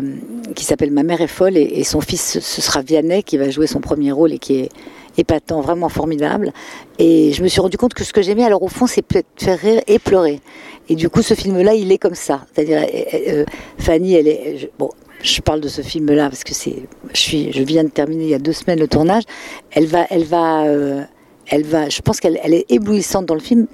qui 0.55 0.63
s'appelle 0.63 0.91
Ma 0.91 1.03
mère 1.03 1.19
est 1.19 1.27
folle 1.27 1.58
et, 1.58 1.84
son 1.84 1.99
fils 1.99 2.39
ce 2.39 2.62
sera 2.62 2.82
Vianney 2.82 3.21
qui 3.23 3.38
va 3.38 3.49
jouer 3.49 3.67
son 3.67 3.82
premier 3.82 4.13
rôle 4.13 4.32
et 4.32 4.39
qui 4.39 4.55
est 4.55 4.69
épatant, 5.17 5.60
vraiment 5.60 5.89
formidable. 5.89 6.53
Et 6.99 7.34
je 7.34 7.43
me 7.43 7.49
suis 7.49 7.60
rendu 7.60 7.75
compte 7.75 7.93
que 7.93 8.05
ce 8.05 8.13
que 8.13 8.21
j'aimais, 8.21 8.45
alors 8.45 8.63
au 8.63 8.69
fond, 8.69 8.88
c'est 8.88 9.01
peut-être 9.01 9.27
faire 9.36 9.60
rire 9.60 9.82
et 9.88 9.99
pleurer. 9.99 10.39
Et 10.88 10.95
du 10.95 11.10
coup, 11.10 11.21
ce 11.21 11.34
film-là, 11.34 11.73
il 11.73 11.91
est 11.91 11.97
comme 11.97 12.15
ça. 12.15 12.45
C'est-à-dire, 12.53 12.82
euh, 12.82 13.27
euh, 13.27 13.45
Fanny, 13.77 14.13
elle 14.13 14.29
est, 14.29 14.71
bon, 14.79 14.89
je 15.21 15.41
parle 15.41 15.62
de 15.62 15.67
ce 15.67 15.82
film-là 15.82 16.29
parce 16.29 16.43
que 16.43 16.53
c'est, 16.53 16.88
je 17.13 17.63
viens 17.63 17.84
de 17.84 17.89
terminer 17.89 18.23
il 18.23 18.29
y 18.29 18.34
a 18.34 18.39
deux 18.39 18.53
semaines 18.53 18.79
le 18.79 18.88
tournage. 18.88 19.23
Elle 19.71 19.86
va, 19.86 20.05
elle 20.10 20.23
va, 20.23 20.63
euh, 20.63 21.03
elle 21.47 21.63
va. 21.63 21.89
Je 21.89 22.01
pense 22.01 22.19
qu'elle 22.19 22.39
elle 22.43 22.53
est 22.53 22.65
éblouissante 22.69 23.25
dans 23.25 23.34
le 23.34 23.39
film 23.41 23.67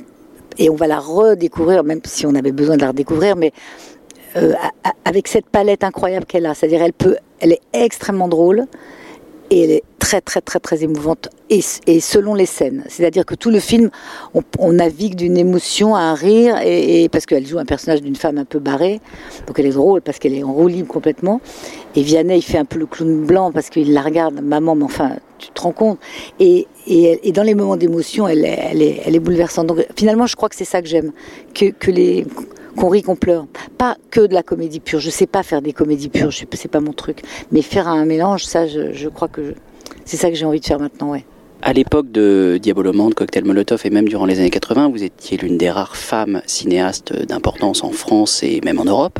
et 0.57 0.69
on 0.69 0.75
va 0.75 0.87
la 0.87 0.99
redécouvrir, 0.99 1.83
même 1.83 2.01
si 2.05 2.25
on 2.25 2.33
avait 2.35 2.51
besoin 2.51 2.77
de 2.77 2.81
la 2.81 2.89
redécouvrir, 2.89 3.35
mais 3.35 3.51
euh, 4.37 4.53
avec 5.03 5.27
cette 5.27 5.47
palette 5.47 5.83
incroyable 5.83 6.25
qu'elle 6.25 6.45
a. 6.45 6.53
C'est-à-dire, 6.53 6.81
elle 6.81 6.93
peut, 6.93 7.17
elle 7.39 7.51
est 7.51 7.61
extrêmement 7.73 8.27
drôle 8.27 8.65
et 9.49 9.63
elle 9.63 9.71
est 9.71 9.83
très 9.99 10.21
très 10.21 10.39
très 10.41 10.59
très 10.59 10.83
émouvante 10.83 11.29
et, 11.49 11.61
selon 11.99 12.35
les 12.35 12.45
scènes. 12.45 12.83
C'est-à-dire 12.87 13.25
que 13.25 13.33
tout 13.33 13.49
le 13.49 13.59
film, 13.59 13.89
on, 14.59 14.71
navigue 14.71 15.15
d'une 15.15 15.37
émotion 15.37 15.95
à 15.95 16.01
un 16.01 16.13
rire 16.13 16.57
et, 16.63 17.09
parce 17.09 17.25
qu'elle 17.25 17.45
joue 17.45 17.57
un 17.57 17.65
personnage 17.65 18.01
d'une 18.01 18.15
femme 18.15 18.37
un 18.37 18.45
peu 18.45 18.59
barrée, 18.59 19.01
donc 19.47 19.57
elle 19.57 19.65
est 19.65 19.71
drôle 19.71 20.01
parce 20.01 20.19
qu'elle 20.19 20.33
est 20.33 20.43
en 20.43 20.53
roue 20.53 20.67
libre 20.67 20.87
complètement. 20.87 21.41
Et 21.95 22.03
Vianney, 22.03 22.37
il 22.37 22.41
fait 22.43 22.57
un 22.57 22.65
peu 22.65 22.77
le 22.77 22.85
clown 22.85 23.25
blanc 23.25 23.51
parce 23.51 23.69
qu'il 23.69 23.93
la 23.93 24.01
regarde, 24.01 24.41
maman, 24.41 24.75
mais 24.75 24.83
enfin, 24.83 25.15
tu 25.39 25.49
te 25.49 25.61
rends 25.61 25.71
compte. 25.71 25.99
Et, 26.39 26.67
et, 26.87 27.31
dans 27.31 27.43
les 27.43 27.55
moments 27.55 27.77
d'émotion, 27.77 28.27
elle, 28.27 28.45
elle, 28.45 28.81
est, 28.81 29.01
elle 29.05 29.15
est 29.15 29.19
bouleversante. 29.19 29.67
Donc 29.67 29.85
finalement, 29.95 30.27
je 30.27 30.35
crois 30.35 30.49
que 30.49 30.55
c'est 30.55 30.65
ça 30.65 30.81
que 30.81 30.87
j'aime, 30.87 31.11
que, 31.53 31.71
que 31.71 31.89
les 31.89 32.27
qu'on 32.75 32.89
rit, 32.89 33.01
qu'on 33.01 33.15
pleure. 33.15 33.47
Pas 33.77 33.97
que 34.11 34.21
de 34.21 34.33
la 34.33 34.43
comédie 34.43 34.79
pure. 34.79 34.99
Je 34.99 35.09
sais 35.09 35.27
pas 35.27 35.43
faire 35.43 35.61
des 35.61 35.73
comédies 35.73 36.09
pures, 36.09 36.31
c'est 36.31 36.71
pas 36.71 36.79
mon 36.79 36.93
truc. 36.93 37.21
Mais 37.51 37.61
faire 37.61 37.87
un 37.87 38.05
mélange, 38.05 38.45
ça, 38.45 38.67
je, 38.67 39.07
crois 39.09 39.27
que 39.27 39.55
c'est 40.05 40.17
ça 40.17 40.29
que 40.29 40.35
j'ai 40.35 40.45
envie 40.45 40.59
de 40.59 40.65
faire 40.65 40.79
maintenant, 40.79 41.11
ouais. 41.11 41.25
À 41.61 41.73
l'époque 41.73 42.11
de 42.11 42.59
Diabolomande, 42.61 43.15
Cocktail 43.15 43.43
Molotov 43.43 43.81
et 43.85 43.89
même 43.89 44.07
durant 44.07 44.25
les 44.25 44.39
années 44.39 44.51
80, 44.51 44.89
vous 44.89 45.03
étiez 45.03 45.35
l'une 45.37 45.57
des 45.57 45.71
rares 45.71 45.95
femmes 45.95 46.41
cinéastes 46.45 47.13
d'importance 47.25 47.83
en 47.83 47.91
France 47.91 48.43
et 48.43 48.61
même 48.63 48.79
en 48.79 48.85
Europe. 48.85 49.19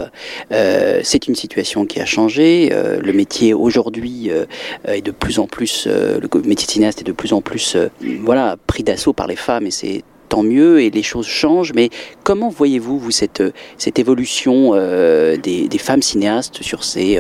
Euh, 0.52 1.00
c'est 1.04 1.28
une 1.28 1.34
situation 1.34 1.88
qui 1.88 2.00
a 2.00 2.06
changé. 2.06 2.70
Euh, 2.72 3.00
le 3.02 3.14
métier 3.14 3.56
aujourd'hui 3.56 4.30
euh, 4.30 4.46
est 4.86 5.02
de 5.02 5.10
plus 5.10 5.40
en 5.40 5.48
plus, 5.48 5.88
le 5.88 6.28
métier 6.42 6.68
de 6.68 6.72
cinéaste 6.72 7.02
est 7.02 7.06
de 7.06 7.14
plus 7.14 7.34
en 7.34 7.42
plus, 7.42 7.78
voilà, 8.22 8.58
pris 8.68 8.84
d'assaut 8.84 9.14
par 9.14 9.26
les 9.26 9.38
femmes 9.38 9.66
et 9.66 9.72
c'est 9.72 10.04
mieux 10.44 10.82
et 10.82 10.90
les 10.90 11.04
choses 11.04 11.28
changent. 11.28 11.74
Mais 11.74 11.90
comment 12.24 12.50
voyez-vous 12.50 13.00
vous 13.00 13.12
cette 13.12 13.44
cette 13.78 14.00
évolution 14.00 14.72
euh, 14.74 15.38
des, 15.38 15.70
femmes 15.78 16.02
cinéastes 16.02 16.64
sur 16.64 16.84
ces 16.84 17.20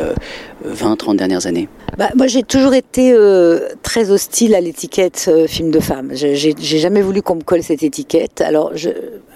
20-30 0.65 1.17
dernières 1.17 1.45
années? 1.45 1.67
Bah, 1.97 2.10
moi, 2.15 2.28
j'ai 2.28 2.43
toujours 2.43 2.73
été 2.73 3.13
euh, 3.13 3.69
très 3.82 4.12
hostile 4.12 4.54
à 4.54 4.60
l'étiquette 4.60 5.28
euh, 5.30 5.47
film 5.47 5.71
de 5.71 5.80
femme. 5.80 6.12
J'ai 6.13 6.56
jamais 6.58 7.01
voulu 7.01 7.21
qu'on 7.21 7.36
me 7.36 7.41
colle 7.41 7.63
cette 7.63 7.84
étiquette. 7.84 8.41
Alors, 8.41 8.73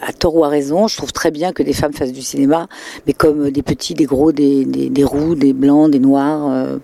à 0.02 0.14
tort 0.14 0.36
ou 0.36 0.44
à 0.44 0.50
raison, 0.50 0.88
je 0.88 0.98
trouve 0.98 1.14
très 1.14 1.32
bien 1.32 1.54
que 1.54 1.64
des 1.64 1.74
femmes 1.74 1.94
fassent 1.94 2.12
du 2.12 2.22
cinéma, 2.22 2.68
mais 3.08 3.14
comme 3.14 3.50
des 3.50 3.64
petits, 3.64 3.94
des 3.94 4.06
gros, 4.06 4.32
des, 4.32 4.66
roux, 5.04 5.36
des 5.36 5.54
blancs, 5.54 5.92
des 5.92 6.00
noirs. 6.00 6.52
Euh, 6.52 6.78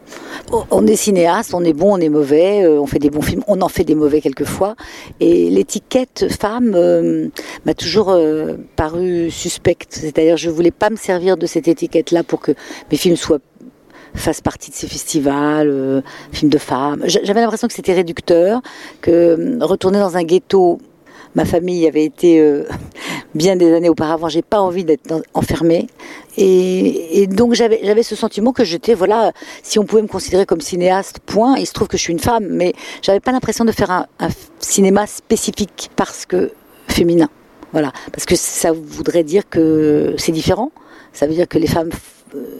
on 0.72 0.88
est 0.88 0.96
cinéaste, 0.96 1.54
on 1.54 1.64
est 1.64 1.74
bon, 1.74 1.96
on 1.96 1.98
est 1.98 2.10
mauvais, 2.10 2.64
euh, 2.64 2.80
on 2.80 2.86
fait 2.86 3.00
des 3.00 3.10
bons 3.10 3.22
films, 3.22 3.44
on 3.48 3.62
en 3.62 3.70
fait 3.70 3.84
des 3.84 3.96
mauvais 3.96 4.22
quelquefois. 4.22 4.76
Et 5.20 5.50
l'étiquette 5.50 6.28
femme 6.40 6.74
euh, 6.86 7.28
m'a 7.66 7.74
toujours 7.74 8.10
euh, 8.10 8.54
paru 8.76 9.32
suspecte. 9.32 9.94
C'est-à-dire, 9.94 10.38
je 10.38 10.50
voulais 10.50 10.72
pas 10.72 10.90
me 10.90 10.96
servir 10.96 11.38
de 11.38 11.46
cette 11.46 11.68
étiquette-là 11.68 12.24
pour 12.24 12.40
que 12.40 12.52
mes 12.92 12.98
films 12.98 13.16
soient 13.16 13.40
fasse 14.14 14.40
partie 14.40 14.72
de 14.72 14.76
ces 14.76 14.88
festivals, 14.88 15.68
euh, 15.70 16.02
films 16.32 16.50
de 16.50 16.58
femmes. 16.58 17.04
J'avais 17.06 17.42
l'impression 17.42 17.68
que 17.68 17.74
c'était 17.74 17.94
réducteur, 17.94 18.62
que 19.02 19.58
retourner 19.62 20.00
dans 20.00 20.16
un 20.16 20.24
ghetto, 20.24 20.80
ma 21.36 21.44
famille 21.44 21.86
avait 21.86 22.06
été 22.06 22.42
bien 23.36 23.58
des 23.58 23.74
années 23.74 23.90
auparavant, 23.90 24.30
j'ai 24.30 24.42
pas 24.42 24.62
envie 24.62 24.86
d'être 24.86 25.22
enfermée. 25.34 25.88
Et, 26.38 27.28
donc 27.28 27.56
j'avais 27.56 28.04
ce 28.04 28.16
sentiment 28.16 28.54
que 28.54 28.64
j'étais 28.64 28.94
voilà, 28.94 29.34
si 29.64 29.80
on 29.80 29.84
pouvait 29.84 30.02
me 30.02 30.08
considérer 30.08 30.46
comme 30.46 30.62
cinéaste, 30.62 31.20
point. 31.20 31.58
Il 31.58 31.66
se 31.66 31.74
trouve 31.74 31.90
que 31.90 31.98
je 31.98 32.04
suis 32.04 32.14
une 32.14 32.20
femme, 32.20 32.48
mais 32.50 32.74
j'avais 33.02 33.20
pas 33.20 33.34
l'impression 33.34 33.66
de 33.66 33.74
faire 33.74 33.92
un 33.92 34.30
cinéma 34.60 35.08
spécifique 35.08 35.90
parce 35.98 36.26
que 36.26 36.52
féminin. 36.96 37.30
Voilà, 37.72 37.92
parce 38.12 38.26
que 38.26 38.36
ça 38.36 38.72
voudrait 38.72 39.24
dire 39.24 39.50
que 39.50 40.16
c'est 40.18 40.32
différent. 40.32 40.72
Ça 41.14 41.28
veut 41.28 41.34
dire 41.34 41.48
que 41.48 41.58
les 41.58 41.68
femmes 41.68 41.90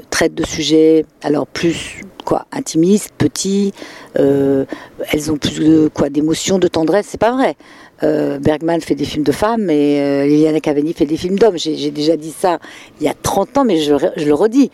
traitent 0.10 0.36
de 0.36 0.46
sujets 0.46 1.06
alors 1.22 1.48
plus 1.48 2.02
quoi 2.26 2.48
intimistes, 2.52 3.12
petits. 3.18 3.74
Euh, 4.20 4.66
elles 5.12 5.32
ont 5.32 5.38
plus 5.38 5.60
de 5.60 5.90
quoi 5.94 6.10
d'émotions, 6.10 6.60
de 6.60 6.68
tendresse. 6.68 7.08
C'est 7.10 7.20
pas 7.20 7.32
vrai. 7.32 7.56
Euh, 8.04 8.40
Bergman 8.40 8.82
fait 8.82 8.96
des 8.96 9.06
films 9.06 9.24
de 9.24 9.32
femmes 9.32 9.70
et 9.70 10.02
euh, 10.02 10.26
Liliana 10.26 10.60
Cavani 10.60 10.94
fait 10.94 11.06
des 11.06 11.18
films 11.18 11.40
d'hommes. 11.40 11.58
J'ai 11.58 11.92
déjà 11.92 12.18
dit 12.18 12.32
ça 12.38 12.60
il 13.00 13.06
y 13.06 13.10
a 13.10 13.14
30 13.14 13.60
ans, 13.60 13.66
mais 13.66 13.78
je, 13.78 13.94
le 13.94 14.34
redis. 14.34 14.70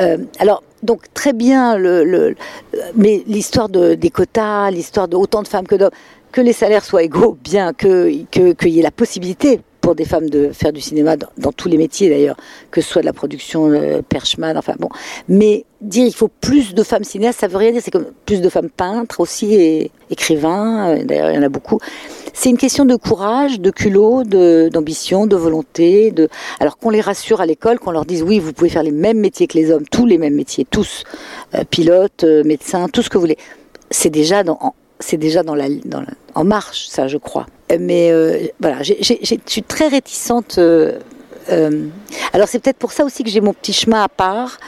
Euh, 0.00 0.18
alors 0.38 0.62
donc 0.82 1.04
très 1.14 1.32
bien 1.32 1.78
le 1.78 2.34
mais 2.96 3.22
l'histoire 3.26 3.70
de 3.70 3.94
des 3.94 4.10
quotas, 4.10 4.70
l'histoire 4.70 5.08
de 5.08 5.16
autant 5.16 5.42
de 5.42 5.48
femmes 5.48 5.66
que 5.66 5.74
d'hommes, 5.74 5.90
que 6.36 6.42
les 6.42 6.52
salaires 6.52 6.84
soient 6.84 7.02
égaux, 7.02 7.38
bien 7.42 7.72
que 7.72 8.10
qu'il 8.30 8.54
que 8.54 8.68
y 8.68 8.78
ait 8.78 8.82
la 8.82 8.90
possibilité 8.90 9.60
pour 9.80 9.94
des 9.94 10.04
femmes 10.04 10.28
de 10.28 10.50
faire 10.52 10.70
du 10.70 10.82
cinéma 10.82 11.16
dans, 11.16 11.52
tous 11.52 11.70
les 11.70 11.78
métiers 11.78 12.10
d'ailleurs, 12.10 12.36
que 12.70 12.82
ce 12.82 12.90
soit 12.90 13.00
de 13.00 13.06
la 13.06 13.14
production 13.14 13.70
euh, 13.70 14.02
Perchman, 14.06 14.54
enfin 14.58 14.74
bon. 14.78 14.90
Mais 15.28 15.64
dire 15.80 16.04
il 16.04 16.14
faut 16.14 16.28
plus 16.28 16.74
de 16.74 16.82
femmes 16.82 17.04
cinéastes, 17.04 17.40
ça 17.40 17.46
veut 17.46 17.56
rien 17.56 17.72
dire. 17.72 17.80
C'est 17.82 17.90
comme 17.90 18.08
plus 18.26 18.42
de 18.42 18.50
femmes 18.50 18.68
peintres 18.68 19.20
aussi 19.20 19.54
et 19.54 19.90
écrivains. 20.10 20.90
Euh, 20.90 21.04
d'ailleurs, 21.04 21.30
il 21.30 21.36
y 21.36 21.38
en 21.38 21.42
a 21.42 21.48
beaucoup. 21.48 21.78
C'est 22.34 22.50
une 22.50 22.58
question 22.58 22.84
de 22.84 22.96
courage, 22.96 23.58
de 23.58 23.70
culot, 23.70 24.22
d'ambition, 24.24 25.26
de, 25.26 25.36
volonté. 25.36 26.12
Alors 26.60 26.76
qu'on 26.76 26.90
les 26.90 27.00
rassure 27.00 27.40
à 27.40 27.46
l'école, 27.46 27.78
qu'on 27.78 27.92
leur 27.92 28.04
dise 28.04 28.22
oui, 28.22 28.40
vous 28.40 28.52
pouvez 28.52 28.68
faire 28.68 28.82
les 28.82 28.90
mêmes 28.90 29.20
métiers 29.20 29.46
que 29.46 29.56
les 29.56 29.70
hommes, 29.70 29.86
tous 29.90 30.04
les 30.04 30.18
mêmes 30.18 30.34
métiers, 30.34 30.66
tous, 30.70 31.04
euh, 31.54 31.64
pilotes, 31.64 32.24
euh, 32.24 32.44
médecins, 32.44 32.88
tout 32.90 33.00
ce 33.00 33.08
que 33.08 33.16
vous 33.16 33.22
voulez. 33.22 33.38
C'est 33.90 34.10
déjà 34.10 34.42
dans 34.42 34.74
c'est 35.00 35.16
déjà 35.16 35.42
dans 35.42 35.54
la, 35.54 35.68
dans 35.84 36.00
la, 36.00 36.08
en 36.34 36.44
marche, 36.44 36.86
ça, 36.88 37.08
je 37.08 37.16
crois. 37.16 37.46
Mais 37.78 38.10
euh, 38.10 38.46
voilà, 38.60 38.82
je 38.82 38.94
suis 39.46 39.62
très 39.62 39.88
réticente. 39.88 40.58
Euh, 40.58 40.98
euh, 41.50 41.86
alors 42.32 42.48
c'est 42.48 42.58
peut-être 42.58 42.78
pour 42.78 42.92
ça 42.92 43.04
aussi 43.04 43.22
que 43.22 43.30
j'ai 43.30 43.40
mon 43.40 43.52
petit 43.52 43.72
chemin 43.72 44.02
à 44.02 44.08
part. 44.08 44.58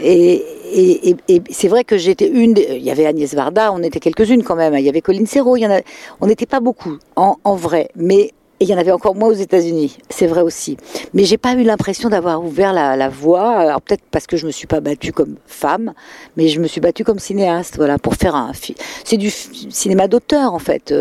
Et, 0.00 0.44
et 0.72 1.16
c'est 1.50 1.66
vrai 1.66 1.82
que 1.82 1.98
j'étais 1.98 2.28
une. 2.28 2.56
Il 2.56 2.82
y 2.82 2.90
avait 2.90 3.06
Agnès 3.06 3.34
Varda, 3.34 3.72
on 3.72 3.82
était 3.82 3.98
quelques-unes 3.98 4.44
quand 4.44 4.54
même. 4.54 4.74
Il 4.74 4.84
y 4.84 4.88
avait 4.88 5.00
Colline 5.00 5.26
Serrault, 5.26 5.56
il 5.56 5.62
y 5.62 5.66
en 5.66 5.72
a. 5.72 5.80
On 6.20 6.26
n'était 6.26 6.46
pas 6.46 6.60
beaucoup 6.60 6.98
en, 7.16 7.36
en 7.42 7.56
vrai, 7.56 7.88
mais 7.96 8.32
et 8.60 8.64
il 8.64 8.68
y 8.68 8.74
en 8.74 8.78
avait 8.78 8.92
encore 8.92 9.14
moins 9.14 9.28
aux 9.28 9.34
États-Unis, 9.34 9.98
c'est 10.10 10.26
vrai 10.26 10.40
aussi. 10.40 10.76
Mais 11.14 11.24
j'ai 11.24 11.38
pas 11.38 11.54
eu 11.54 11.62
l'impression 11.62 12.08
d'avoir 12.08 12.42
ouvert 12.42 12.72
la, 12.72 13.08
voie. 13.08 13.50
Alors 13.50 13.80
peut-être 13.80 14.02
parce 14.10 14.26
que 14.26 14.36
je 14.36 14.46
me 14.46 14.50
suis 14.50 14.66
pas 14.66 14.80
battue 14.80 15.12
comme 15.12 15.36
femme, 15.46 15.92
mais 16.36 16.48
je 16.48 16.60
me 16.60 16.66
suis 16.66 16.80
battue 16.80 17.04
comme 17.04 17.18
cinéaste, 17.18 17.76
voilà, 17.76 17.98
pour 17.98 18.14
faire 18.14 18.34
un 18.34 18.52
film. 18.52 18.76
C'est 19.04 19.16
du 19.16 19.30
cinéma 19.30 20.08
d'auteur 20.08 20.54
en 20.54 20.58
fait. 20.58 20.92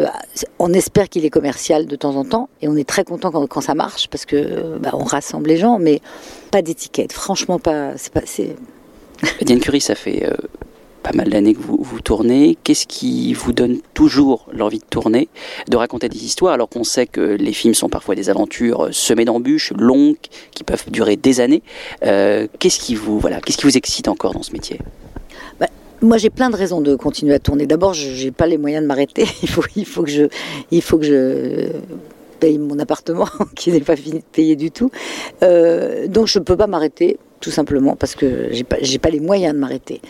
On 0.60 0.72
espère 0.74 1.10
qu'il 1.10 1.26
est 1.26 1.30
commercial 1.30 1.88
de 1.88 1.96
temps 1.96 2.16
en 2.16 2.26
temps, 2.26 2.50
et 2.62 2.68
on 2.68 2.76
est 2.76 2.88
très 2.88 3.04
content 3.04 3.32
quand, 3.32 3.62
ça 3.62 3.74
marche 3.74 4.08
parce 4.08 4.26
que 4.26 4.78
bah, 4.78 4.92
on 4.94 5.04
rassemble 5.04 5.50
les 5.50 5.58
gens, 5.58 5.80
mais 5.80 6.02
pas 6.52 6.62
d'étiquette. 6.62 7.12
Franchement, 7.12 7.60
pas. 7.60 7.98
C'est 7.98 8.14
pas. 8.14 8.22
Diane 9.42 9.60
Curie, 9.60 9.82
ça 9.82 9.96
fait. 9.96 10.26
Euh 10.26 10.36
pas 11.08 11.16
mal 11.16 11.30
d'années 11.30 11.54
que 11.54 11.62
vous, 11.62 11.80
vous 11.80 12.02
tournez. 12.02 12.58
Qu'est-ce 12.64 12.86
qui 12.86 13.34
vous 13.34 13.54
donne 13.54 13.80
toujours 13.94 14.46
l'envie 14.52 14.80
de 14.80 14.86
tourner, 14.90 15.30
de 15.70 15.78
raconter 15.78 16.10
des 16.10 16.26
histoires, 16.26 16.54
alors 16.54 16.68
qu'on 16.68 16.84
sait 16.84 17.06
que 17.06 17.22
les 17.22 17.54
films 17.54 17.74
sont 17.74 17.88
parfois 17.88 18.14
des 18.14 18.30
aventures 18.30 18.90
semées 18.92 19.24
d'embûches, 19.24 19.72
longues, 19.78 20.18
qui 20.52 20.66
peuvent 20.66 20.84
durer 20.90 21.16
des 21.16 21.40
années. 21.40 21.62
Euh, 22.04 22.48
qu'est-ce 22.60 22.80
qui 22.80 22.96
vous 22.96 23.20
voilà, 23.20 23.40
qu'est-ce 23.40 23.58
qui 23.58 23.66
vous 23.66 23.78
excite 23.78 24.10
encore 24.10 24.34
dans 24.34 24.44
ce 24.44 24.52
métier? 24.52 24.82
Bah, 25.62 25.68
moi, 26.02 26.18
j'ai 26.18 26.30
plein 26.30 26.50
de 26.50 26.58
raisons 26.58 26.82
de 26.82 26.96
continuer 26.96 27.34
à 27.34 27.40
tourner. 27.40 27.68
D'abord, 27.68 27.94
je 27.94 28.26
n'ai 28.26 28.32
pas 28.32 28.48
les 28.48 28.58
moyens 28.58 28.84
de 28.84 28.88
m'arrêter. 28.88 29.26
Il 29.42 29.50
faut, 29.50 29.64
il 29.78 29.86
faut 29.86 30.04
que 30.04 30.12
je, 30.12 30.24
il 30.72 30.82
faut 30.82 30.98
que 30.98 31.06
je 31.06 31.70
paye 32.42 32.58
mon 32.58 32.80
appartement 32.80 33.30
qui 33.56 33.72
n'est 33.72 33.80
pas 33.80 33.96
payé 34.34 34.58
du 34.58 34.72
tout. 34.72 34.92
Euh, 35.42 36.08
donc, 36.08 36.28
je 36.28 36.40
ne 36.40 36.44
peux 36.44 36.58
pas 36.58 36.68
m'arrêter 36.68 37.18
tout 37.40 37.52
simplement 37.52 37.96
parce 37.96 38.16
que 38.16 38.50
j'ai 38.52 38.64
pas 38.64 38.78
pas 39.02 39.10
les 39.10 39.20
moyens 39.20 39.54
de 39.54 39.60
m'arrêter. 39.60 40.02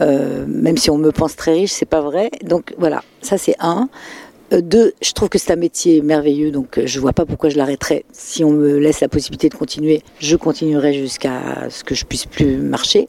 Euh, 0.00 0.44
même 0.46 0.76
si 0.76 0.90
on 0.90 0.98
me 0.98 1.10
pense 1.10 1.36
très 1.36 1.52
riche, 1.52 1.72
c'est 1.72 1.86
pas 1.86 2.00
vrai. 2.00 2.30
Donc 2.42 2.74
voilà, 2.78 3.02
ça 3.22 3.38
c'est 3.38 3.56
un. 3.58 3.88
Euh, 4.52 4.60
deux, 4.60 4.94
je 5.02 5.12
trouve 5.12 5.28
que 5.28 5.38
c'est 5.38 5.52
un 5.52 5.56
métier 5.56 6.00
merveilleux, 6.02 6.50
donc 6.50 6.80
je 6.84 7.00
vois 7.00 7.12
pas 7.12 7.24
pourquoi 7.24 7.50
je 7.50 7.56
l'arrêterais. 7.56 8.04
Si 8.12 8.44
on 8.44 8.50
me 8.50 8.78
laisse 8.78 9.00
la 9.00 9.08
possibilité 9.08 9.48
de 9.48 9.54
continuer, 9.54 10.02
je 10.20 10.36
continuerai 10.36 10.94
jusqu'à 10.94 11.68
ce 11.68 11.82
que 11.82 11.94
je 11.94 12.04
puisse 12.04 12.26
plus 12.26 12.56
marcher. 12.56 13.08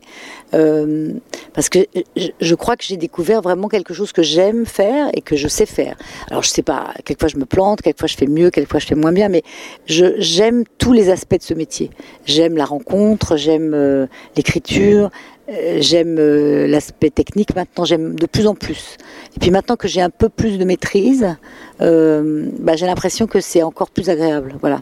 Euh, 0.54 1.12
parce 1.54 1.67
que 1.67 1.80
je, 2.15 2.56
crois 2.56 2.78
que 2.78 2.84
j'ai 2.84 2.95
découvert 2.95 3.41
vraiment 3.41 3.67
quelque 3.67 3.93
chose 3.93 4.13
que 4.13 4.23
j'aime 4.23 4.65
faire 4.65 5.10
et 5.13 5.21
que 5.21 5.36
je 5.36 5.47
sais 5.47 5.65
faire. 5.65 5.97
Alors 6.32 6.43
je 6.43 6.50
sais 6.50 6.62
pas, 6.62 6.93
quelquefois 7.04 7.28
je 7.28 7.38
me 7.38 7.45
plante, 7.45 7.82
quelquefois 7.82 8.08
je 8.08 8.15
fais 8.15 8.28
mieux, 8.28 8.50
quelquefois 8.50 8.80
je 8.80 8.88
fais 8.88 8.95
moins 8.95 9.12
bien, 9.12 9.28
mais 9.28 9.43
j'aime 9.88 10.63
tous 10.78 10.93
les 10.93 11.10
aspects 11.10 11.38
de 11.38 11.43
ce 11.43 11.54
métier. 11.54 11.89
J'aime 12.26 12.56
la 12.56 12.65
rencontre, 12.65 13.36
j'aime 13.36 13.73
euh, 13.73 14.08
l'écriture, 14.38 15.06
euh, 15.06 15.10
j'aime 15.48 16.18
euh, 16.20 16.68
l'aspect 16.68 17.10
technique 17.10 17.56
maintenant, 17.56 17.86
j'aime 17.86 18.16
de 18.16 18.26
plus 18.26 18.48
en 18.48 18.56
plus. 18.56 18.98
Et 19.36 19.40
puis 19.40 19.52
maintenant 19.52 19.76
que 19.76 19.88
j'ai 19.88 20.02
un 20.02 20.10
peu 20.10 20.30
plus 20.30 20.58
de 20.58 20.66
maîtrise, 20.66 21.36
euh, 21.82 22.48
bah, 22.60 22.76
j'ai 22.76 22.86
l'impression 22.86 23.28
que 23.28 23.40
c'est 23.40 23.64
encore 23.64 23.90
plus 23.90 24.10
agréable. 24.10 24.56
Voilà. 24.60 24.80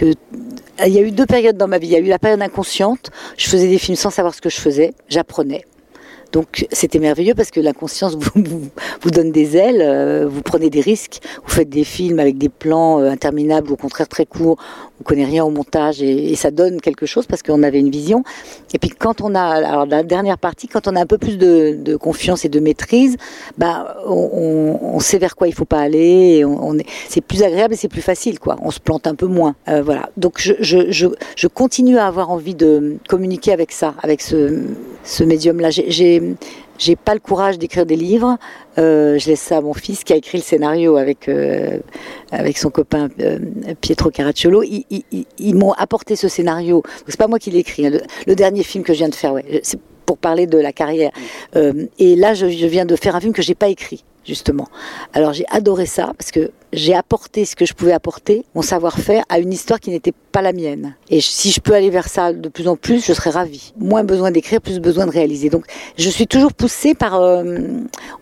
Il 0.00 0.92
y 0.92 0.98
a 0.98 1.02
eu 1.02 1.10
deux 1.10 1.26
périodes 1.26 1.56
dans 1.56 1.68
ma 1.68 1.78
vie. 1.78 1.88
Il 1.88 1.92
y 1.92 1.96
a 1.96 2.00
eu 2.00 2.04
la 2.04 2.18
période 2.18 2.42
inconsciente. 2.42 3.10
Je 3.36 3.48
faisais 3.48 3.68
des 3.68 3.78
films 3.78 3.96
sans 3.96 4.10
savoir 4.10 4.34
ce 4.34 4.40
que 4.40 4.50
je 4.50 4.60
faisais. 4.60 4.94
J'apprenais. 5.08 5.64
Donc 6.34 6.66
c'était 6.72 6.98
merveilleux 6.98 7.34
parce 7.34 7.52
que 7.52 7.60
l'inconscience 7.60 8.16
vous, 8.18 8.68
vous, 9.00 9.10
donne 9.10 9.30
des 9.30 9.56
ailes, 9.56 9.80
euh, 9.80 10.26
vous 10.28 10.42
prenez 10.42 10.68
des 10.68 10.80
risques, 10.80 11.20
vous 11.44 11.50
faites 11.50 11.68
des 11.68 11.84
films 11.84 12.18
avec 12.18 12.38
des 12.38 12.48
plans 12.48 12.98
euh, 12.98 13.08
interminables, 13.08 13.70
au 13.70 13.76
contraire 13.76 14.08
très 14.08 14.26
courts, 14.26 14.56
on 15.00 15.04
connaît 15.04 15.24
rien 15.24 15.44
au 15.44 15.50
montage 15.50 16.02
et, 16.02 16.34
ça 16.34 16.50
donne 16.50 16.80
quelque 16.80 17.06
chose 17.06 17.26
parce 17.26 17.44
qu'on 17.44 17.62
avait 17.62 17.78
une 17.78 17.90
vision. 17.90 18.24
Et 18.72 18.80
puis 18.80 18.90
quand 18.90 19.20
on 19.20 19.36
a, 19.36 19.42
alors 19.42 19.86
la 19.86 20.02
dernière 20.02 20.36
partie, 20.36 20.66
quand 20.66 20.88
on 20.88 20.96
a 20.96 21.00
un 21.00 21.06
peu 21.06 21.18
plus 21.18 21.38
de, 21.38 21.96
confiance 21.96 22.44
et 22.44 22.48
de 22.48 22.58
maîtrise, 22.58 23.16
bah 23.56 23.96
on, 24.04 24.98
sait 24.98 25.18
vers 25.18 25.36
quoi 25.36 25.46
il 25.46 25.54
faut 25.54 25.64
pas 25.64 25.80
aller, 25.80 26.44
c'est 27.08 27.20
plus 27.20 27.44
agréable 27.44 27.74
et 27.74 27.76
c'est 27.76 27.88
plus 27.88 28.02
facile 28.02 28.40
quoi. 28.40 28.56
On 28.60 28.72
se 28.72 28.80
plante 28.80 29.06
un 29.06 29.14
peu 29.14 29.26
moins, 29.26 29.54
euh, 29.68 29.82
voilà. 29.82 30.10
Donc 30.16 30.40
je 30.40 31.46
continue 31.46 31.98
à 31.98 32.06
avoir 32.08 32.30
envie 32.30 32.56
de 32.56 32.96
communiquer 33.08 33.52
avec 33.52 33.70
ça, 33.70 33.94
avec 34.02 34.20
ce, 34.20 34.64
ce 35.04 35.22
médium-là. 35.24 35.70
J'ai 35.70 36.96
pas 36.96 37.14
le 37.14 37.20
courage 37.20 37.58
d'écrire 37.58 37.86
des 37.86 37.96
livres. 37.96 38.36
Euh, 38.78 39.18
je 39.18 39.28
laisse 39.28 39.40
ça 39.40 39.58
à 39.58 39.60
mon 39.60 39.74
fils 39.74 40.02
qui 40.02 40.12
a 40.12 40.16
écrit 40.16 40.38
le 40.38 40.42
scénario 40.42 40.96
avec 40.96 41.28
euh, 41.28 41.78
avec 42.32 42.58
son 42.58 42.70
copain 42.70 43.08
euh, 43.20 43.38
Pietro 43.80 44.10
Caracciolo. 44.10 44.62
Ils, 44.64 45.54
m'ont 45.54 45.72
apporté 45.72 46.16
ce 46.16 46.28
scénario. 46.28 46.82
C'est 47.06 47.18
pas 47.18 47.28
moi 47.28 47.38
qui 47.38 47.50
l'ai 47.50 47.60
écrit. 47.60 47.86
Hein. 47.86 48.00
Le, 48.26 48.34
dernier 48.34 48.64
film 48.64 48.82
que 48.82 48.92
je 48.92 48.98
viens 48.98 49.08
de 49.08 49.14
faire, 49.14 49.32
ouais, 49.34 49.60
c'est 49.62 49.78
pour 50.04 50.18
parler 50.18 50.46
de 50.46 50.58
la 50.58 50.72
carrière. 50.72 51.12
Et 51.54 52.16
là, 52.16 52.34
je, 52.34 52.48
je, 52.48 52.66
viens 52.66 52.84
de 52.84 52.96
faire 52.96 53.14
un 53.14 53.20
film 53.20 53.32
que 53.32 53.42
j'ai 53.42 53.54
pas 53.54 53.68
écrit. 53.68 54.04
justement. 54.24 54.68
Alors 55.12 55.32
j'ai 55.32 55.46
adoré 55.50 55.86
ça 55.86 56.12
parce 56.18 56.30
que 56.30 56.50
j'ai 56.74 56.94
apporté 56.94 57.44
ce 57.44 57.56
que 57.56 57.64
je 57.64 57.72
pouvais 57.72 57.92
apporter, 57.92 58.44
mon 58.54 58.62
savoir-faire, 58.62 59.24
à 59.28 59.38
une 59.38 59.52
histoire 59.52 59.80
qui 59.80 59.90
n'était 59.90 60.12
pas 60.32 60.42
la 60.42 60.52
mienne. 60.52 60.94
Et 61.08 61.20
si 61.20 61.50
je 61.50 61.60
peux 61.60 61.72
aller 61.72 61.90
vers 61.90 62.08
ça 62.08 62.32
de 62.32 62.48
plus 62.48 62.68
en 62.68 62.76
plus, 62.76 63.06
je 63.06 63.12
serais 63.12 63.30
ravie. 63.30 63.72
Moins 63.78 64.04
besoin 64.04 64.30
d'écrire, 64.30 64.60
plus 64.60 64.80
besoin 64.80 65.06
de 65.06 65.10
réaliser. 65.12 65.48
Donc 65.48 65.64
je 65.96 66.08
suis 66.10 66.26
toujours 66.26 66.52
poussée 66.52 66.94
par, 66.94 67.20
euh, 67.20 67.44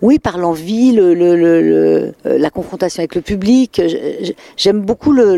oui, 0.03 0.19
par 0.19 0.38
l'envie, 0.38 0.93
le, 0.93 1.15
le, 1.15 1.37
le, 1.37 2.15
euh, 2.27 2.38
la 2.38 2.51
confrontation 2.51 3.01
avec 3.01 3.15
le 3.15 3.23
public. 3.23 3.81
J'aime 4.57 4.83
beaucoup 4.83 5.12
le, 5.12 5.37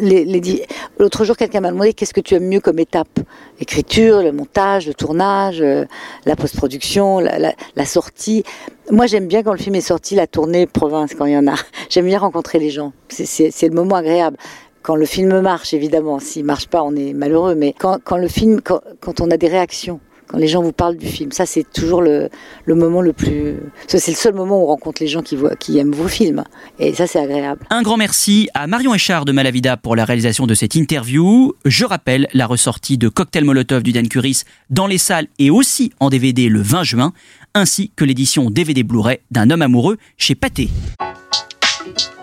les. 0.00 0.66
L'autre 0.98 1.24
jour, 1.24 1.36
quelqu'un 1.36 1.60
m'a 1.60 1.70
demandé 1.70 1.92
qu'est-ce 1.94 2.14
que 2.14 2.20
tu 2.20 2.34
aimes 2.34 2.48
mieux 2.48 2.60
comme 2.60 2.78
étape? 2.78 3.18
L'écriture, 3.58 4.22
le 4.22 4.32
montage, 4.32 4.86
le 4.86 4.94
tournage, 4.94 5.60
euh, 5.62 5.84
la 6.26 6.36
post-production, 6.36 7.20
la 7.20 7.84
sortie. 7.86 8.44
Moi, 8.90 9.06
j'aime 9.06 9.26
bien 9.26 9.42
quand 9.42 9.52
le 9.52 9.58
film 9.58 9.74
est 9.74 9.80
sorti, 9.80 10.14
la 10.14 10.28
tournée 10.28 10.66
province, 10.66 11.14
quand 11.14 11.24
il 11.24 11.32
y 11.32 11.36
en 11.36 11.48
a. 11.48 11.56
J'aime 11.88 12.06
bien 12.06 12.18
rencontrer 12.18 12.58
les 12.58 12.70
gens. 12.70 12.92
C'est 13.08 13.68
le 13.68 13.74
moment 13.74 13.96
agréable. 13.96 14.36
Quand 14.82 14.96
le 14.96 15.06
film 15.06 15.40
marche, 15.40 15.74
évidemment. 15.74 16.20
S'il 16.20 16.44
marche 16.44 16.68
pas, 16.68 16.82
on 16.82 16.94
est 16.94 17.12
malheureux. 17.12 17.54
Mais 17.54 17.74
quand, 17.76 18.16
le 18.16 18.28
film, 18.28 18.60
quand, 18.60 19.20
on 19.20 19.30
a 19.30 19.36
des 19.36 19.48
réactions, 19.48 20.00
quand 20.28 20.38
les 20.38 20.48
gens 20.48 20.62
vous 20.62 20.72
parlent 20.72 20.96
du 20.96 21.06
film, 21.06 21.32
ça 21.32 21.46
c'est 21.46 21.64
toujours 21.64 22.02
le, 22.02 22.30
moment 22.66 23.00
le 23.00 23.12
plus. 23.12 23.56
C'est 23.88 24.08
le 24.08 24.16
seul 24.16 24.34
moment 24.34 24.60
où 24.60 24.64
on 24.64 24.66
rencontre 24.66 25.02
les 25.02 25.08
gens 25.08 25.22
qui 25.22 25.78
aiment 25.78 25.92
vos 25.92 26.08
films. 26.08 26.44
Et 26.78 26.94
ça 26.94 27.06
c'est 27.06 27.18
agréable. 27.18 27.66
Un 27.70 27.82
grand 27.82 27.96
merci 27.96 28.48
à 28.54 28.66
Marion 28.66 28.94
Echard 28.94 29.24
de 29.24 29.32
Malavida 29.32 29.76
pour 29.76 29.96
la 29.96 30.04
réalisation 30.04 30.46
de 30.46 30.54
cette 30.54 30.74
interview. 30.74 31.52
Je 31.64 31.84
rappelle 31.84 32.28
la 32.32 32.46
ressortie 32.46 32.98
de 32.98 33.08
Cocktail 33.08 33.44
Molotov 33.44 33.82
du 33.82 33.92
Dan 33.92 34.08
Curis 34.08 34.42
dans 34.70 34.86
les 34.86 34.98
salles 34.98 35.26
et 35.38 35.50
aussi 35.50 35.92
en 36.00 36.10
DVD 36.10 36.48
le 36.48 36.60
20 36.60 36.82
juin 36.84 37.12
ainsi 37.54 37.90
que 37.96 38.04
l'édition 38.04 38.50
DVD 38.50 38.82
Blu-ray 38.82 39.18
d'un 39.30 39.50
homme 39.50 39.62
amoureux 39.62 39.96
chez 40.18 40.34
Pathé. 40.34 40.68